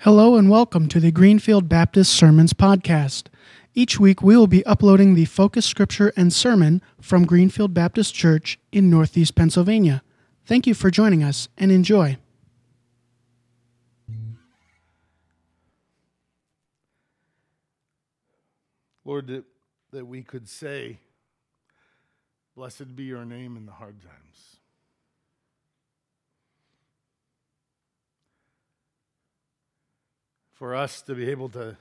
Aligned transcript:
Hello 0.00 0.36
and 0.36 0.50
welcome 0.50 0.88
to 0.88 1.00
the 1.00 1.10
Greenfield 1.10 1.70
Baptist 1.70 2.12
Sermons 2.12 2.52
Podcast. 2.52 3.24
Each 3.74 3.98
week 3.98 4.22
we 4.22 4.36
will 4.36 4.46
be 4.46 4.64
uploading 4.66 5.14
the 5.14 5.24
focus 5.24 5.64
scripture 5.64 6.12
and 6.16 6.32
sermon 6.32 6.82
from 7.00 7.24
Greenfield 7.24 7.72
Baptist 7.72 8.14
Church 8.14 8.58
in 8.70 8.90
Northeast 8.90 9.34
Pennsylvania. 9.34 10.02
Thank 10.44 10.66
you 10.66 10.74
for 10.74 10.90
joining 10.90 11.24
us 11.24 11.48
and 11.56 11.72
enjoy. 11.72 12.18
Lord, 19.04 19.28
that, 19.28 19.44
that 19.92 20.04
we 20.04 20.22
could 20.22 20.46
say, 20.46 20.98
Blessed 22.54 22.94
be 22.94 23.04
your 23.04 23.24
name 23.24 23.56
in 23.56 23.64
the 23.64 23.72
hard 23.72 24.00
times. 24.02 24.56
For 30.56 30.74
us 30.74 31.02
to 31.02 31.14
be 31.14 31.30
able 31.30 31.50
to 31.50 31.76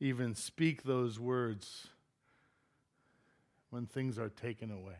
even 0.00 0.34
speak 0.34 0.82
those 0.82 1.18
words 1.18 1.86
when 3.70 3.86
things 3.86 4.18
are 4.18 4.28
taken 4.28 4.70
away. 4.70 4.98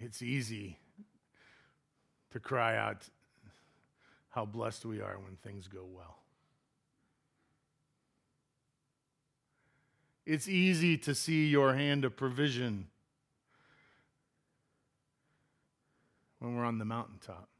It's 0.00 0.22
easy 0.22 0.78
to 2.32 2.40
cry 2.40 2.78
out 2.78 3.06
how 4.30 4.46
blessed 4.46 4.86
we 4.86 5.02
are 5.02 5.18
when 5.18 5.36
things 5.36 5.68
go 5.68 5.84
well. 5.84 6.16
It's 10.24 10.48
easy 10.48 10.96
to 10.96 11.14
see 11.14 11.46
your 11.48 11.74
hand 11.74 12.06
of 12.06 12.16
provision 12.16 12.88
when 16.38 16.56
we're 16.56 16.64
on 16.64 16.78
the 16.78 16.86
mountaintop. 16.86 17.50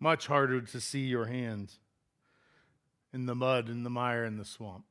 Much 0.00 0.26
harder 0.26 0.60
to 0.60 0.80
see 0.80 1.00
your 1.00 1.26
hand 1.26 1.72
in 3.12 3.26
the 3.26 3.34
mud, 3.34 3.68
in 3.68 3.82
the 3.82 3.90
mire, 3.90 4.24
in 4.24 4.36
the 4.36 4.44
swamp. 4.44 4.84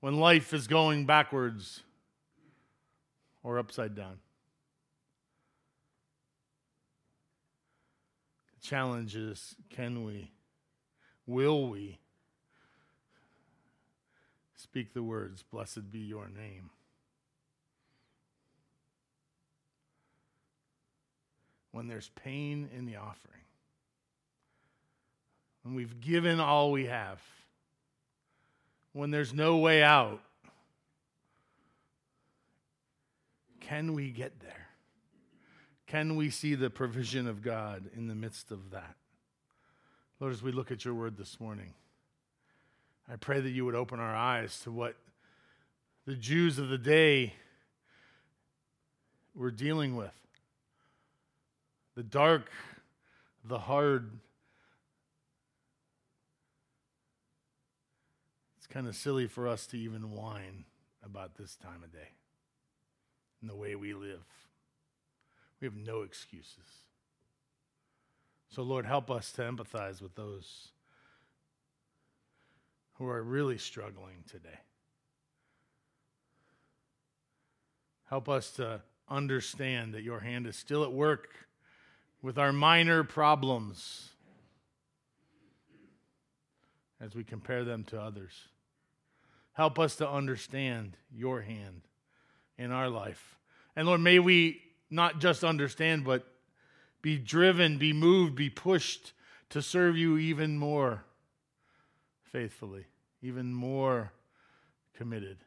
When 0.00 0.18
life 0.18 0.52
is 0.52 0.66
going 0.66 1.06
backwards 1.06 1.82
or 3.42 3.58
upside 3.58 3.94
down. 3.94 4.18
The 8.54 8.66
challenge 8.66 9.16
is 9.16 9.54
can 9.70 10.04
we, 10.04 10.32
will 11.26 11.68
we 11.68 12.00
speak 14.54 14.92
the 14.92 15.02
words, 15.02 15.42
Blessed 15.42 15.90
be 15.90 16.00
your 16.00 16.28
name? 16.28 16.70
When 21.70 21.88
there's 21.88 22.10
pain 22.16 22.68
in 22.76 22.84
the 22.84 22.96
offering, 22.96 23.45
when 25.66 25.74
we've 25.74 26.00
given 26.00 26.38
all 26.38 26.70
we 26.70 26.86
have, 26.86 27.20
when 28.92 29.10
there's 29.10 29.34
no 29.34 29.56
way 29.56 29.82
out, 29.82 30.20
can 33.58 33.92
we 33.92 34.10
get 34.10 34.38
there? 34.38 34.68
Can 35.88 36.14
we 36.14 36.30
see 36.30 36.54
the 36.54 36.70
provision 36.70 37.26
of 37.26 37.42
God 37.42 37.90
in 37.96 38.06
the 38.06 38.14
midst 38.14 38.52
of 38.52 38.70
that? 38.70 38.94
Lord, 40.20 40.32
as 40.32 40.40
we 40.40 40.52
look 40.52 40.70
at 40.70 40.84
your 40.84 40.94
word 40.94 41.16
this 41.16 41.40
morning, 41.40 41.74
I 43.10 43.16
pray 43.16 43.40
that 43.40 43.50
you 43.50 43.64
would 43.64 43.74
open 43.74 43.98
our 43.98 44.14
eyes 44.14 44.60
to 44.60 44.70
what 44.70 44.94
the 46.06 46.14
Jews 46.14 46.60
of 46.60 46.68
the 46.68 46.78
day 46.78 47.34
were 49.34 49.50
dealing 49.50 49.96
with 49.96 50.14
the 51.96 52.04
dark, 52.04 52.52
the 53.44 53.58
hard. 53.58 54.12
It's 58.66 58.72
kind 58.72 58.88
of 58.88 58.96
silly 58.96 59.28
for 59.28 59.46
us 59.46 59.64
to 59.68 59.78
even 59.78 60.10
whine 60.10 60.64
about 61.00 61.36
this 61.36 61.54
time 61.54 61.84
of 61.84 61.92
day 61.92 62.08
and 63.40 63.48
the 63.48 63.54
way 63.54 63.76
we 63.76 63.94
live. 63.94 64.24
We 65.60 65.66
have 65.66 65.76
no 65.76 66.02
excuses. 66.02 66.66
So, 68.48 68.64
Lord, 68.64 68.84
help 68.84 69.08
us 69.08 69.30
to 69.32 69.42
empathize 69.42 70.02
with 70.02 70.16
those 70.16 70.70
who 72.94 73.06
are 73.06 73.22
really 73.22 73.56
struggling 73.56 74.24
today. 74.28 74.58
Help 78.06 78.28
us 78.28 78.50
to 78.52 78.82
understand 79.08 79.94
that 79.94 80.02
your 80.02 80.18
hand 80.18 80.44
is 80.48 80.56
still 80.56 80.82
at 80.82 80.92
work 80.92 81.28
with 82.20 82.36
our 82.36 82.52
minor 82.52 83.04
problems 83.04 84.08
as 87.00 87.14
we 87.14 87.22
compare 87.22 87.62
them 87.62 87.84
to 87.84 88.00
others. 88.02 88.48
Help 89.56 89.78
us 89.78 89.96
to 89.96 90.06
understand 90.06 90.98
your 91.10 91.40
hand 91.40 91.80
in 92.58 92.70
our 92.70 92.90
life. 92.90 93.38
And 93.74 93.86
Lord, 93.86 94.02
may 94.02 94.18
we 94.18 94.60
not 94.90 95.18
just 95.18 95.42
understand, 95.42 96.04
but 96.04 96.26
be 97.00 97.16
driven, 97.16 97.78
be 97.78 97.94
moved, 97.94 98.34
be 98.34 98.50
pushed 98.50 99.14
to 99.48 99.62
serve 99.62 99.96
you 99.96 100.18
even 100.18 100.58
more 100.58 101.04
faithfully, 102.20 102.84
even 103.22 103.54
more 103.54 104.12
committed. 104.92 105.38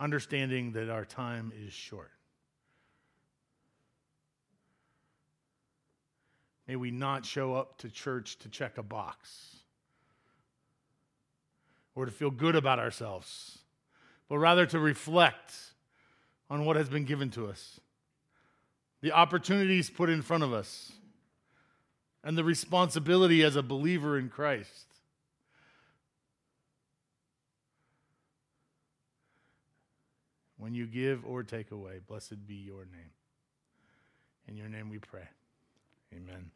Understanding 0.00 0.72
that 0.72 0.90
our 0.90 1.04
time 1.04 1.52
is 1.64 1.72
short. 1.72 2.10
May 6.66 6.74
we 6.74 6.90
not 6.90 7.24
show 7.24 7.54
up 7.54 7.78
to 7.78 7.88
church 7.88 8.40
to 8.40 8.48
check 8.48 8.76
a 8.76 8.82
box 8.82 9.61
or 11.94 12.06
to 12.06 12.10
feel 12.10 12.30
good 12.30 12.56
about 12.56 12.78
ourselves, 12.78 13.58
but 14.28 14.38
rather 14.38 14.66
to 14.66 14.78
reflect 14.78 15.52
on 16.48 16.64
what 16.64 16.76
has 16.76 16.88
been 16.88 17.04
given 17.04 17.30
to 17.30 17.46
us, 17.46 17.80
the 19.00 19.12
opportunities 19.12 19.90
put 19.90 20.08
in 20.08 20.22
front 20.22 20.44
of 20.44 20.52
us 20.52 20.92
and 22.24 22.38
the 22.38 22.44
responsibility 22.44 23.42
as 23.42 23.56
a 23.56 23.62
believer 23.62 24.18
in 24.18 24.28
Christ. 24.28 24.86
When 30.56 30.74
you 30.74 30.86
give 30.86 31.26
or 31.26 31.42
take 31.42 31.72
away, 31.72 31.98
blessed 32.06 32.46
be 32.46 32.54
your 32.54 32.84
name. 32.84 33.10
In 34.46 34.56
your 34.56 34.68
name 34.68 34.90
we 34.90 34.98
pray. 34.98 35.28
Amen. 36.14 36.50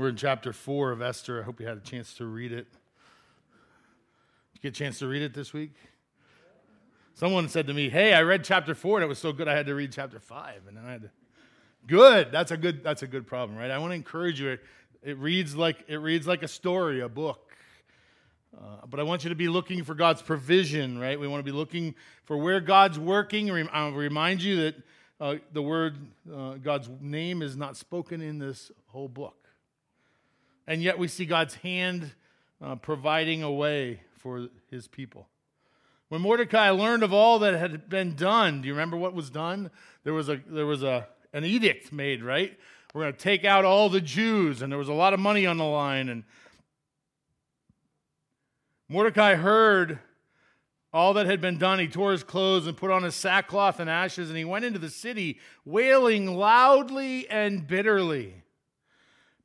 We're 0.00 0.08
in 0.08 0.16
chapter 0.16 0.54
4 0.54 0.92
of 0.92 1.02
Esther. 1.02 1.42
I 1.42 1.44
hope 1.44 1.60
you 1.60 1.66
had 1.66 1.76
a 1.76 1.82
chance 1.82 2.14
to 2.14 2.24
read 2.24 2.52
it. 2.52 2.72
Did 2.72 4.54
you 4.54 4.60
get 4.62 4.68
a 4.68 4.78
chance 4.78 4.98
to 5.00 5.06
read 5.06 5.20
it 5.20 5.34
this 5.34 5.52
week? 5.52 5.74
Someone 7.12 7.50
said 7.50 7.66
to 7.66 7.74
me, 7.74 7.90
Hey, 7.90 8.14
I 8.14 8.22
read 8.22 8.42
chapter 8.42 8.74
4 8.74 8.96
and 8.96 9.04
it 9.04 9.08
was 9.08 9.18
so 9.18 9.30
good 9.30 9.46
I 9.46 9.54
had 9.54 9.66
to 9.66 9.74
read 9.74 9.92
chapter 9.92 10.18
5. 10.18 10.62
And 10.68 10.78
then 10.78 10.86
I 10.86 10.92
had 10.92 11.02
to 11.02 11.10
Good. 11.86 12.32
That's 12.32 12.50
a 12.50 12.56
good. 12.56 12.82
That's 12.82 13.02
a 13.02 13.06
good 13.06 13.26
problem, 13.26 13.58
right? 13.58 13.70
I 13.70 13.76
want 13.76 13.90
to 13.90 13.94
encourage 13.94 14.40
you. 14.40 14.48
It, 14.48 14.60
it 15.02 15.18
reads 15.18 15.54
like 15.54 15.84
it 15.86 15.96
reads 15.96 16.26
like 16.26 16.42
a 16.42 16.48
story, 16.48 17.00
a 17.00 17.08
book. 17.10 17.52
Uh, 18.56 18.86
but 18.88 19.00
I 19.00 19.02
want 19.02 19.24
you 19.24 19.28
to 19.28 19.36
be 19.36 19.48
looking 19.50 19.84
for 19.84 19.94
God's 19.94 20.22
provision, 20.22 20.98
right? 20.98 21.20
We 21.20 21.28
want 21.28 21.44
to 21.44 21.52
be 21.52 21.54
looking 21.54 21.94
for 22.24 22.38
where 22.38 22.60
God's 22.60 22.98
working. 22.98 23.50
I'll 23.70 23.92
remind 23.92 24.42
you 24.42 24.62
that 24.62 24.74
uh, 25.20 25.34
the 25.52 25.60
word, 25.60 25.98
uh, 26.34 26.54
God's 26.54 26.88
name, 27.02 27.42
is 27.42 27.54
not 27.54 27.76
spoken 27.76 28.22
in 28.22 28.38
this 28.38 28.72
whole 28.86 29.08
book, 29.08 29.36
and 30.70 30.84
yet 30.84 31.00
we 31.00 31.08
see 31.08 31.26
God's 31.26 31.56
hand 31.56 32.12
uh, 32.62 32.76
providing 32.76 33.42
a 33.42 33.50
way 33.50 34.02
for 34.18 34.46
His 34.70 34.86
people. 34.86 35.26
When 36.10 36.20
Mordecai 36.20 36.70
learned 36.70 37.02
of 37.02 37.12
all 37.12 37.40
that 37.40 37.54
had 37.54 37.88
been 37.88 38.14
done, 38.14 38.62
do 38.62 38.68
you 38.68 38.74
remember 38.74 38.96
what 38.96 39.12
was 39.12 39.30
done? 39.30 39.72
There 40.04 40.14
was 40.14 40.28
a 40.28 40.40
there 40.46 40.66
was 40.66 40.84
a 40.84 41.08
an 41.32 41.44
edict 41.44 41.92
made, 41.92 42.22
right? 42.22 42.56
We're 42.94 43.02
going 43.02 43.14
to 43.14 43.18
take 43.18 43.44
out 43.44 43.64
all 43.64 43.88
the 43.88 44.00
Jews, 44.00 44.62
and 44.62 44.70
there 44.70 44.78
was 44.78 44.88
a 44.88 44.92
lot 44.92 45.12
of 45.12 45.18
money 45.18 45.44
on 45.44 45.56
the 45.56 45.64
line. 45.64 46.08
And 46.08 46.22
Mordecai 48.88 49.34
heard 49.34 49.98
all 50.92 51.14
that 51.14 51.26
had 51.26 51.40
been 51.40 51.58
done. 51.58 51.80
He 51.80 51.88
tore 51.88 52.12
his 52.12 52.22
clothes 52.22 52.68
and 52.68 52.76
put 52.76 52.92
on 52.92 53.02
his 53.02 53.16
sackcloth 53.16 53.80
and 53.80 53.90
ashes, 53.90 54.28
and 54.28 54.38
he 54.38 54.44
went 54.44 54.64
into 54.64 54.78
the 54.78 54.88
city 54.88 55.40
wailing 55.64 56.36
loudly 56.36 57.28
and 57.28 57.66
bitterly. 57.66 58.39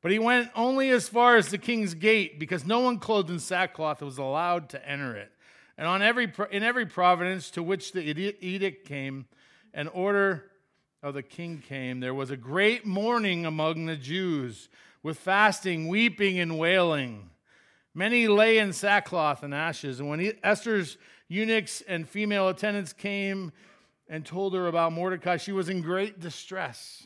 But 0.06 0.12
he 0.12 0.20
went 0.20 0.52
only 0.54 0.90
as 0.90 1.08
far 1.08 1.34
as 1.34 1.48
the 1.48 1.58
king's 1.58 1.94
gate 1.94 2.38
because 2.38 2.64
no 2.64 2.78
one 2.78 3.00
clothed 3.00 3.28
in 3.28 3.40
sackcloth 3.40 4.00
was 4.02 4.18
allowed 4.18 4.68
to 4.68 4.88
enter 4.88 5.16
it. 5.16 5.32
And 5.76 5.88
on 5.88 6.00
every, 6.00 6.32
in 6.52 6.62
every 6.62 6.86
province 6.86 7.50
to 7.50 7.62
which 7.64 7.90
the 7.90 8.02
edict 8.40 8.86
came, 8.86 9.26
an 9.74 9.88
order 9.88 10.44
of 11.02 11.14
the 11.14 11.24
king 11.24 11.60
came, 11.60 11.98
there 11.98 12.14
was 12.14 12.30
a 12.30 12.36
great 12.36 12.86
mourning 12.86 13.44
among 13.46 13.86
the 13.86 13.96
Jews, 13.96 14.68
with 15.02 15.18
fasting, 15.18 15.88
weeping, 15.88 16.38
and 16.38 16.56
wailing. 16.56 17.30
Many 17.92 18.28
lay 18.28 18.58
in 18.58 18.72
sackcloth 18.72 19.42
and 19.42 19.52
ashes. 19.52 19.98
And 19.98 20.08
when 20.08 20.34
Esther's 20.44 20.98
eunuchs 21.26 21.80
and 21.80 22.08
female 22.08 22.46
attendants 22.46 22.92
came 22.92 23.50
and 24.08 24.24
told 24.24 24.54
her 24.54 24.68
about 24.68 24.92
Mordecai, 24.92 25.36
she 25.36 25.50
was 25.50 25.68
in 25.68 25.82
great 25.82 26.20
distress. 26.20 27.05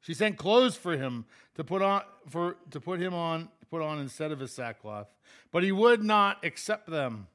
She 0.00 0.14
sent 0.14 0.36
clothes 0.36 0.76
for 0.76 0.96
him 0.96 1.26
to 1.56 1.64
put 1.64 1.82
on 1.82 2.02
for 2.28 2.56
to 2.70 2.80
put 2.80 3.00
him 3.00 3.14
on 3.14 3.48
put 3.70 3.82
on 3.82 3.98
instead 3.98 4.32
of 4.32 4.40
his 4.40 4.52
sackcloth, 4.52 5.08
but 5.52 5.62
he 5.62 5.72
would 5.72 6.02
not 6.02 6.44
accept 6.44 6.88
them. 6.88 7.26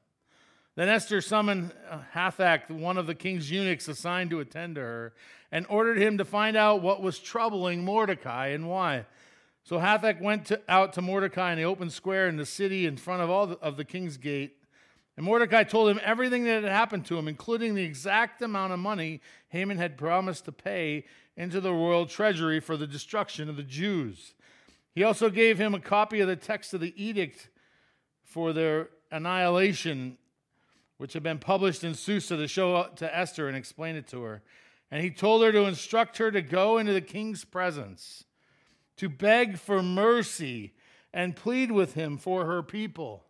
Then 0.76 0.88
Esther 0.88 1.20
summoned 1.20 1.72
uh, 1.88 2.00
Hathach, 2.14 2.68
one 2.68 2.98
of 2.98 3.06
the 3.06 3.14
king's 3.14 3.48
eunuchs 3.50 3.86
assigned 3.86 4.30
to 4.30 4.40
attend 4.40 4.74
to 4.74 4.80
her, 4.80 5.14
and 5.52 5.66
ordered 5.68 5.98
him 5.98 6.18
to 6.18 6.24
find 6.24 6.56
out 6.56 6.82
what 6.82 7.00
was 7.00 7.20
troubling 7.20 7.84
Mordecai 7.84 8.48
and 8.48 8.68
why. 8.68 9.06
So 9.62 9.78
Hathach 9.78 10.20
went 10.20 10.46
to, 10.46 10.60
out 10.68 10.92
to 10.94 11.02
Mordecai 11.02 11.52
in 11.52 11.58
the 11.58 11.64
open 11.64 11.90
square 11.90 12.26
in 12.26 12.36
the 12.36 12.44
city 12.44 12.86
in 12.86 12.96
front 12.96 13.22
of 13.22 13.30
all 13.30 13.46
the, 13.46 13.58
of 13.60 13.76
the 13.76 13.84
king's 13.84 14.16
gate. 14.16 14.56
And 15.16 15.24
Mordecai 15.24 15.62
told 15.62 15.88
him 15.88 16.00
everything 16.02 16.42
that 16.44 16.64
had 16.64 16.72
happened 16.72 17.06
to 17.06 17.16
him, 17.16 17.28
including 17.28 17.74
the 17.74 17.84
exact 17.84 18.42
amount 18.42 18.72
of 18.72 18.80
money 18.80 19.20
Haman 19.50 19.78
had 19.78 19.96
promised 19.96 20.44
to 20.46 20.52
pay 20.52 21.04
into 21.36 21.60
the 21.60 21.72
royal 21.72 22.06
treasury 22.06 22.60
for 22.60 22.76
the 22.76 22.86
destruction 22.86 23.48
of 23.48 23.56
the 23.56 23.62
Jews. 23.62 24.34
He 24.94 25.02
also 25.02 25.30
gave 25.30 25.58
him 25.58 25.74
a 25.74 25.80
copy 25.80 26.20
of 26.20 26.28
the 26.28 26.36
text 26.36 26.72
of 26.74 26.80
the 26.80 26.94
edict 27.02 27.48
for 28.22 28.52
their 28.52 28.90
annihilation 29.10 30.18
which 30.96 31.12
had 31.12 31.22
been 31.22 31.38
published 31.38 31.82
in 31.82 31.94
Susa 31.94 32.36
to 32.36 32.46
show 32.46 32.84
to 32.96 33.16
Esther 33.16 33.48
and 33.48 33.56
explain 33.56 33.96
it 33.96 34.06
to 34.08 34.22
her. 34.22 34.42
And 34.90 35.02
he 35.02 35.10
told 35.10 35.42
her 35.42 35.50
to 35.50 35.64
instruct 35.64 36.18
her 36.18 36.30
to 36.30 36.40
go 36.40 36.78
into 36.78 36.92
the 36.92 37.00
king's 37.00 37.44
presence, 37.44 38.24
to 38.96 39.08
beg 39.08 39.58
for 39.58 39.82
mercy 39.82 40.74
and 41.12 41.34
plead 41.34 41.72
with 41.72 41.94
him 41.94 42.16
for 42.16 42.44
her 42.46 42.62
people. 42.62 43.24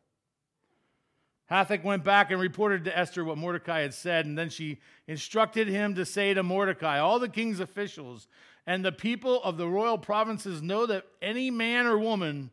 Hathach 1.50 1.84
went 1.84 2.04
back 2.04 2.30
and 2.30 2.40
reported 2.40 2.84
to 2.84 2.98
Esther 2.98 3.24
what 3.24 3.38
Mordecai 3.38 3.80
had 3.80 3.94
said, 3.94 4.26
and 4.26 4.36
then 4.36 4.48
she 4.48 4.80
instructed 5.06 5.68
him 5.68 5.94
to 5.94 6.04
say 6.06 6.32
to 6.32 6.42
Mordecai, 6.42 6.98
All 6.98 7.18
the 7.18 7.28
king's 7.28 7.60
officials 7.60 8.28
and 8.66 8.84
the 8.84 8.92
people 8.92 9.42
of 9.42 9.58
the 9.58 9.68
royal 9.68 9.98
provinces 9.98 10.62
know 10.62 10.86
that 10.86 11.04
any 11.20 11.50
man 11.50 11.86
or 11.86 11.98
woman 11.98 12.50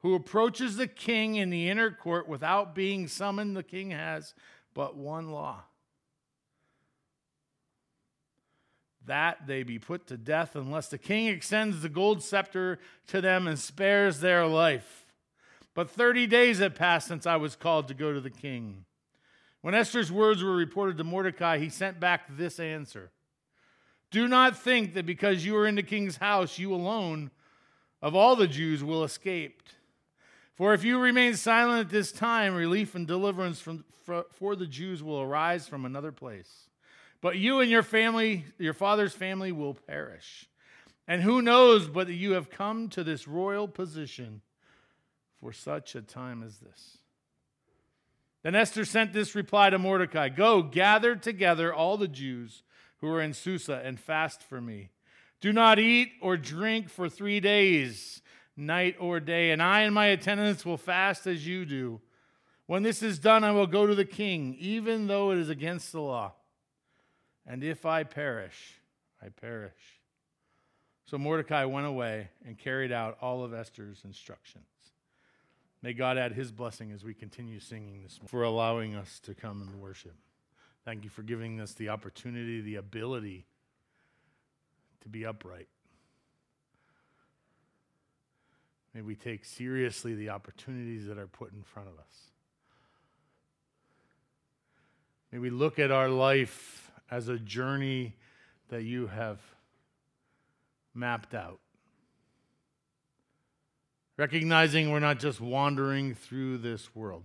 who 0.00 0.14
approaches 0.14 0.76
the 0.76 0.86
king 0.86 1.36
in 1.36 1.48
the 1.48 1.70
inner 1.70 1.90
court 1.90 2.28
without 2.28 2.74
being 2.74 3.08
summoned, 3.08 3.56
the 3.56 3.62
king 3.62 3.90
has 3.90 4.34
but 4.74 4.96
one 4.96 5.30
law 5.30 5.62
that 9.06 9.46
they 9.46 9.62
be 9.62 9.78
put 9.78 10.06
to 10.06 10.16
death 10.16 10.56
unless 10.56 10.88
the 10.88 10.98
king 10.98 11.26
extends 11.26 11.82
the 11.82 11.88
gold 11.88 12.22
scepter 12.22 12.78
to 13.06 13.20
them 13.20 13.46
and 13.46 13.58
spares 13.58 14.20
their 14.20 14.46
life. 14.46 15.03
But 15.74 15.90
30 15.90 16.28
days 16.28 16.58
had 16.58 16.76
passed 16.76 17.08
since 17.08 17.26
I 17.26 17.36
was 17.36 17.56
called 17.56 17.88
to 17.88 17.94
go 17.94 18.12
to 18.12 18.20
the 18.20 18.30
king. 18.30 18.84
When 19.60 19.74
Esther's 19.74 20.12
words 20.12 20.42
were 20.42 20.54
reported 20.54 20.98
to 20.98 21.04
Mordecai, 21.04 21.58
he 21.58 21.68
sent 21.68 21.98
back 21.98 22.36
this 22.36 22.60
answer 22.60 23.10
Do 24.10 24.28
not 24.28 24.56
think 24.56 24.94
that 24.94 25.06
because 25.06 25.44
you 25.44 25.56
are 25.56 25.66
in 25.66 25.74
the 25.74 25.82
king's 25.82 26.18
house, 26.18 26.58
you 26.58 26.72
alone 26.72 27.30
of 28.00 28.14
all 28.14 28.36
the 28.36 28.46
Jews 28.46 28.84
will 28.84 29.02
escape. 29.02 29.62
For 30.54 30.72
if 30.72 30.84
you 30.84 31.00
remain 31.00 31.34
silent 31.34 31.86
at 31.86 31.90
this 31.90 32.12
time, 32.12 32.54
relief 32.54 32.94
and 32.94 33.06
deliverance 33.06 33.60
from, 33.60 33.84
for, 34.04 34.26
for 34.30 34.54
the 34.54 34.66
Jews 34.66 35.02
will 35.02 35.20
arise 35.20 35.66
from 35.66 35.84
another 35.84 36.12
place. 36.12 36.68
But 37.20 37.38
you 37.38 37.60
and 37.60 37.70
your 37.70 37.82
family, 37.82 38.44
your 38.58 38.74
father's 38.74 39.14
family, 39.14 39.50
will 39.50 39.74
perish. 39.74 40.46
And 41.08 41.22
who 41.22 41.42
knows 41.42 41.88
but 41.88 42.06
that 42.06 42.14
you 42.14 42.32
have 42.32 42.50
come 42.50 42.88
to 42.90 43.02
this 43.02 43.26
royal 43.26 43.66
position 43.66 44.42
for 45.44 45.52
such 45.52 45.94
a 45.94 46.00
time 46.00 46.42
as 46.42 46.56
this? 46.56 46.96
Then 48.42 48.54
Esther 48.54 48.86
sent 48.86 49.12
this 49.12 49.34
reply 49.34 49.68
to 49.68 49.78
Mordecai 49.78 50.30
Go, 50.30 50.62
gather 50.62 51.14
together 51.16 51.72
all 51.72 51.98
the 51.98 52.08
Jews 52.08 52.62
who 53.02 53.08
are 53.08 53.20
in 53.20 53.34
Susa 53.34 53.82
and 53.84 54.00
fast 54.00 54.42
for 54.42 54.58
me. 54.58 54.88
Do 55.42 55.52
not 55.52 55.78
eat 55.78 56.12
or 56.22 56.38
drink 56.38 56.88
for 56.88 57.10
three 57.10 57.40
days 57.40 58.22
night 58.56 58.96
or 58.98 59.20
day, 59.20 59.50
and 59.50 59.62
I 59.62 59.82
and 59.82 59.94
my 59.94 60.06
attendants 60.06 60.64
will 60.64 60.78
fast 60.78 61.26
as 61.26 61.46
you 61.46 61.66
do. 61.66 62.00
When 62.64 62.82
this 62.82 63.02
is 63.02 63.18
done, 63.18 63.44
I 63.44 63.50
will 63.50 63.66
go 63.66 63.86
to 63.86 63.94
the 63.94 64.06
king, 64.06 64.56
even 64.58 65.08
though 65.08 65.30
it 65.30 65.36
is 65.36 65.50
against 65.50 65.92
the 65.92 66.00
law. 66.00 66.32
And 67.46 67.62
if 67.62 67.84
I 67.84 68.04
perish, 68.04 68.80
I 69.22 69.28
perish. 69.28 70.00
So 71.04 71.18
Mordecai 71.18 71.66
went 71.66 71.86
away 71.86 72.30
and 72.46 72.56
carried 72.56 72.92
out 72.92 73.18
all 73.20 73.44
of 73.44 73.52
Esther's 73.52 74.00
instructions. 74.06 74.64
May 75.84 75.92
God 75.92 76.16
add 76.16 76.32
his 76.32 76.50
blessing 76.50 76.92
as 76.92 77.04
we 77.04 77.12
continue 77.12 77.60
singing 77.60 78.02
this 78.02 78.18
morning, 78.18 78.28
for 78.28 78.42
allowing 78.42 78.94
us 78.94 79.20
to 79.24 79.34
come 79.34 79.60
and 79.60 79.82
worship. 79.82 80.14
Thank 80.82 81.04
you 81.04 81.10
for 81.10 81.22
giving 81.22 81.60
us 81.60 81.74
the 81.74 81.90
opportunity, 81.90 82.62
the 82.62 82.76
ability 82.76 83.44
to 85.02 85.10
be 85.10 85.26
upright. 85.26 85.68
May 88.94 89.02
we 89.02 89.14
take 89.14 89.44
seriously 89.44 90.14
the 90.14 90.30
opportunities 90.30 91.04
that 91.04 91.18
are 91.18 91.26
put 91.26 91.52
in 91.52 91.62
front 91.62 91.90
of 91.90 91.98
us. 91.98 92.30
May 95.30 95.38
we 95.38 95.50
look 95.50 95.78
at 95.78 95.90
our 95.90 96.08
life 96.08 96.90
as 97.10 97.28
a 97.28 97.36
journey 97.38 98.16
that 98.70 98.84
you 98.84 99.08
have 99.08 99.38
mapped 100.94 101.34
out. 101.34 101.60
Recognizing 104.16 104.90
we're 104.90 105.00
not 105.00 105.18
just 105.18 105.40
wandering 105.40 106.14
through 106.14 106.58
this 106.58 106.94
world, 106.94 107.24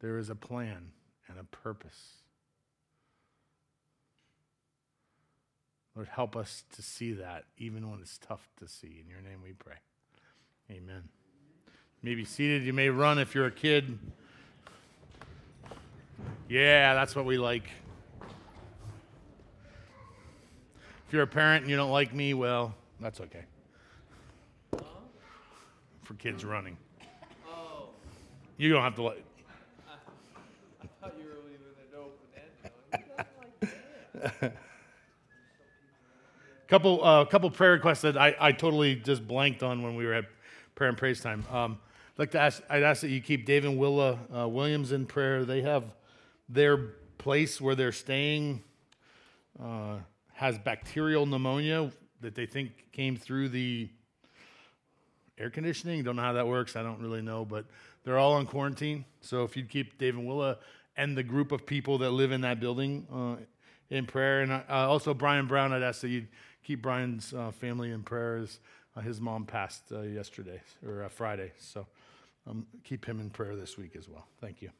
there 0.00 0.18
is 0.18 0.28
a 0.28 0.34
plan 0.34 0.90
and 1.28 1.38
a 1.38 1.44
purpose. 1.44 2.14
Lord, 5.94 6.08
help 6.08 6.34
us 6.34 6.64
to 6.74 6.82
see 6.82 7.12
that 7.12 7.44
even 7.58 7.90
when 7.90 8.00
it's 8.00 8.18
tough 8.18 8.48
to 8.58 8.66
see. 8.66 9.02
In 9.02 9.08
your 9.08 9.20
name 9.20 9.40
we 9.42 9.52
pray. 9.52 9.76
Amen. 10.70 11.08
You 12.02 12.08
may 12.08 12.14
be 12.14 12.24
seated. 12.24 12.64
You 12.64 12.72
may 12.72 12.88
run 12.88 13.18
if 13.18 13.34
you're 13.34 13.46
a 13.46 13.50
kid. 13.50 13.98
Yeah, 16.48 16.94
that's 16.94 17.14
what 17.14 17.24
we 17.24 17.38
like. 17.38 17.64
If 21.06 21.12
you're 21.12 21.22
a 21.22 21.26
parent 21.26 21.62
and 21.62 21.70
you 21.70 21.76
don't 21.76 21.90
like 21.90 22.14
me, 22.14 22.34
well, 22.34 22.74
that's 23.00 23.20
okay. 23.20 23.44
For 26.10 26.16
kids 26.16 26.44
running. 26.44 26.76
Oh. 27.48 27.90
You 28.56 28.72
don't 28.72 28.82
have 28.82 28.96
to 28.96 29.12
ended. 34.32 34.52
couple 36.66 37.04
uh, 37.04 37.24
couple 37.26 37.48
prayer 37.52 37.70
requests 37.70 38.00
that 38.00 38.18
I, 38.18 38.34
I 38.40 38.50
totally 38.50 38.96
just 38.96 39.28
blanked 39.28 39.62
on 39.62 39.84
when 39.84 39.94
we 39.94 40.04
were 40.04 40.14
at 40.14 40.24
prayer 40.74 40.88
and 40.88 40.98
praise 40.98 41.20
time. 41.20 41.44
Um, 41.48 41.78
I'd 42.14 42.18
like 42.18 42.32
to 42.32 42.40
ask, 42.40 42.60
I'd 42.68 42.82
ask 42.82 43.02
that 43.02 43.10
you 43.10 43.20
keep 43.20 43.46
Dave 43.46 43.64
and 43.64 43.78
Willa 43.78 44.18
uh, 44.36 44.48
Williams 44.48 44.90
in 44.90 45.06
prayer. 45.06 45.44
They 45.44 45.62
have 45.62 45.94
their 46.48 46.76
place 47.18 47.60
where 47.60 47.76
they're 47.76 47.92
staying 47.92 48.64
uh, 49.62 49.98
has 50.32 50.58
bacterial 50.58 51.24
pneumonia 51.24 51.92
that 52.20 52.34
they 52.34 52.46
think 52.46 52.90
came 52.90 53.16
through 53.16 53.50
the 53.50 53.90
air 55.40 55.50
conditioning. 55.50 56.02
Don't 56.02 56.16
know 56.16 56.22
how 56.22 56.34
that 56.34 56.46
works. 56.46 56.76
I 56.76 56.82
don't 56.82 57.00
really 57.00 57.22
know, 57.22 57.44
but 57.44 57.64
they're 58.04 58.18
all 58.18 58.34
on 58.34 58.46
quarantine. 58.46 59.04
So 59.20 59.42
if 59.44 59.56
you'd 59.56 59.68
keep 59.68 59.98
Dave 59.98 60.16
and 60.16 60.26
Willa 60.26 60.58
and 60.96 61.16
the 61.16 61.22
group 61.22 61.50
of 61.50 61.66
people 61.66 61.98
that 61.98 62.10
live 62.10 62.30
in 62.30 62.42
that 62.42 62.60
building 62.60 63.06
uh, 63.12 63.42
in 63.88 64.06
prayer, 64.06 64.42
and 64.42 64.52
uh, 64.52 64.62
also 64.68 65.14
Brian 65.14 65.46
Brown, 65.46 65.72
I'd 65.72 65.82
ask 65.82 66.02
that 66.02 66.08
you 66.08 66.26
keep 66.62 66.82
Brian's 66.82 67.32
uh, 67.32 67.50
family 67.52 67.90
in 67.90 68.02
prayers. 68.02 68.60
Uh, 68.94 69.00
his 69.00 69.20
mom 69.20 69.46
passed 69.46 69.84
uh, 69.92 70.02
yesterday 70.02 70.60
or 70.86 71.04
uh, 71.04 71.08
Friday, 71.08 71.52
so 71.58 71.86
um, 72.46 72.66
keep 72.84 73.04
him 73.04 73.20
in 73.20 73.30
prayer 73.30 73.56
this 73.56 73.78
week 73.78 73.96
as 73.96 74.08
well. 74.08 74.26
Thank 74.40 74.60
you. 74.60 74.70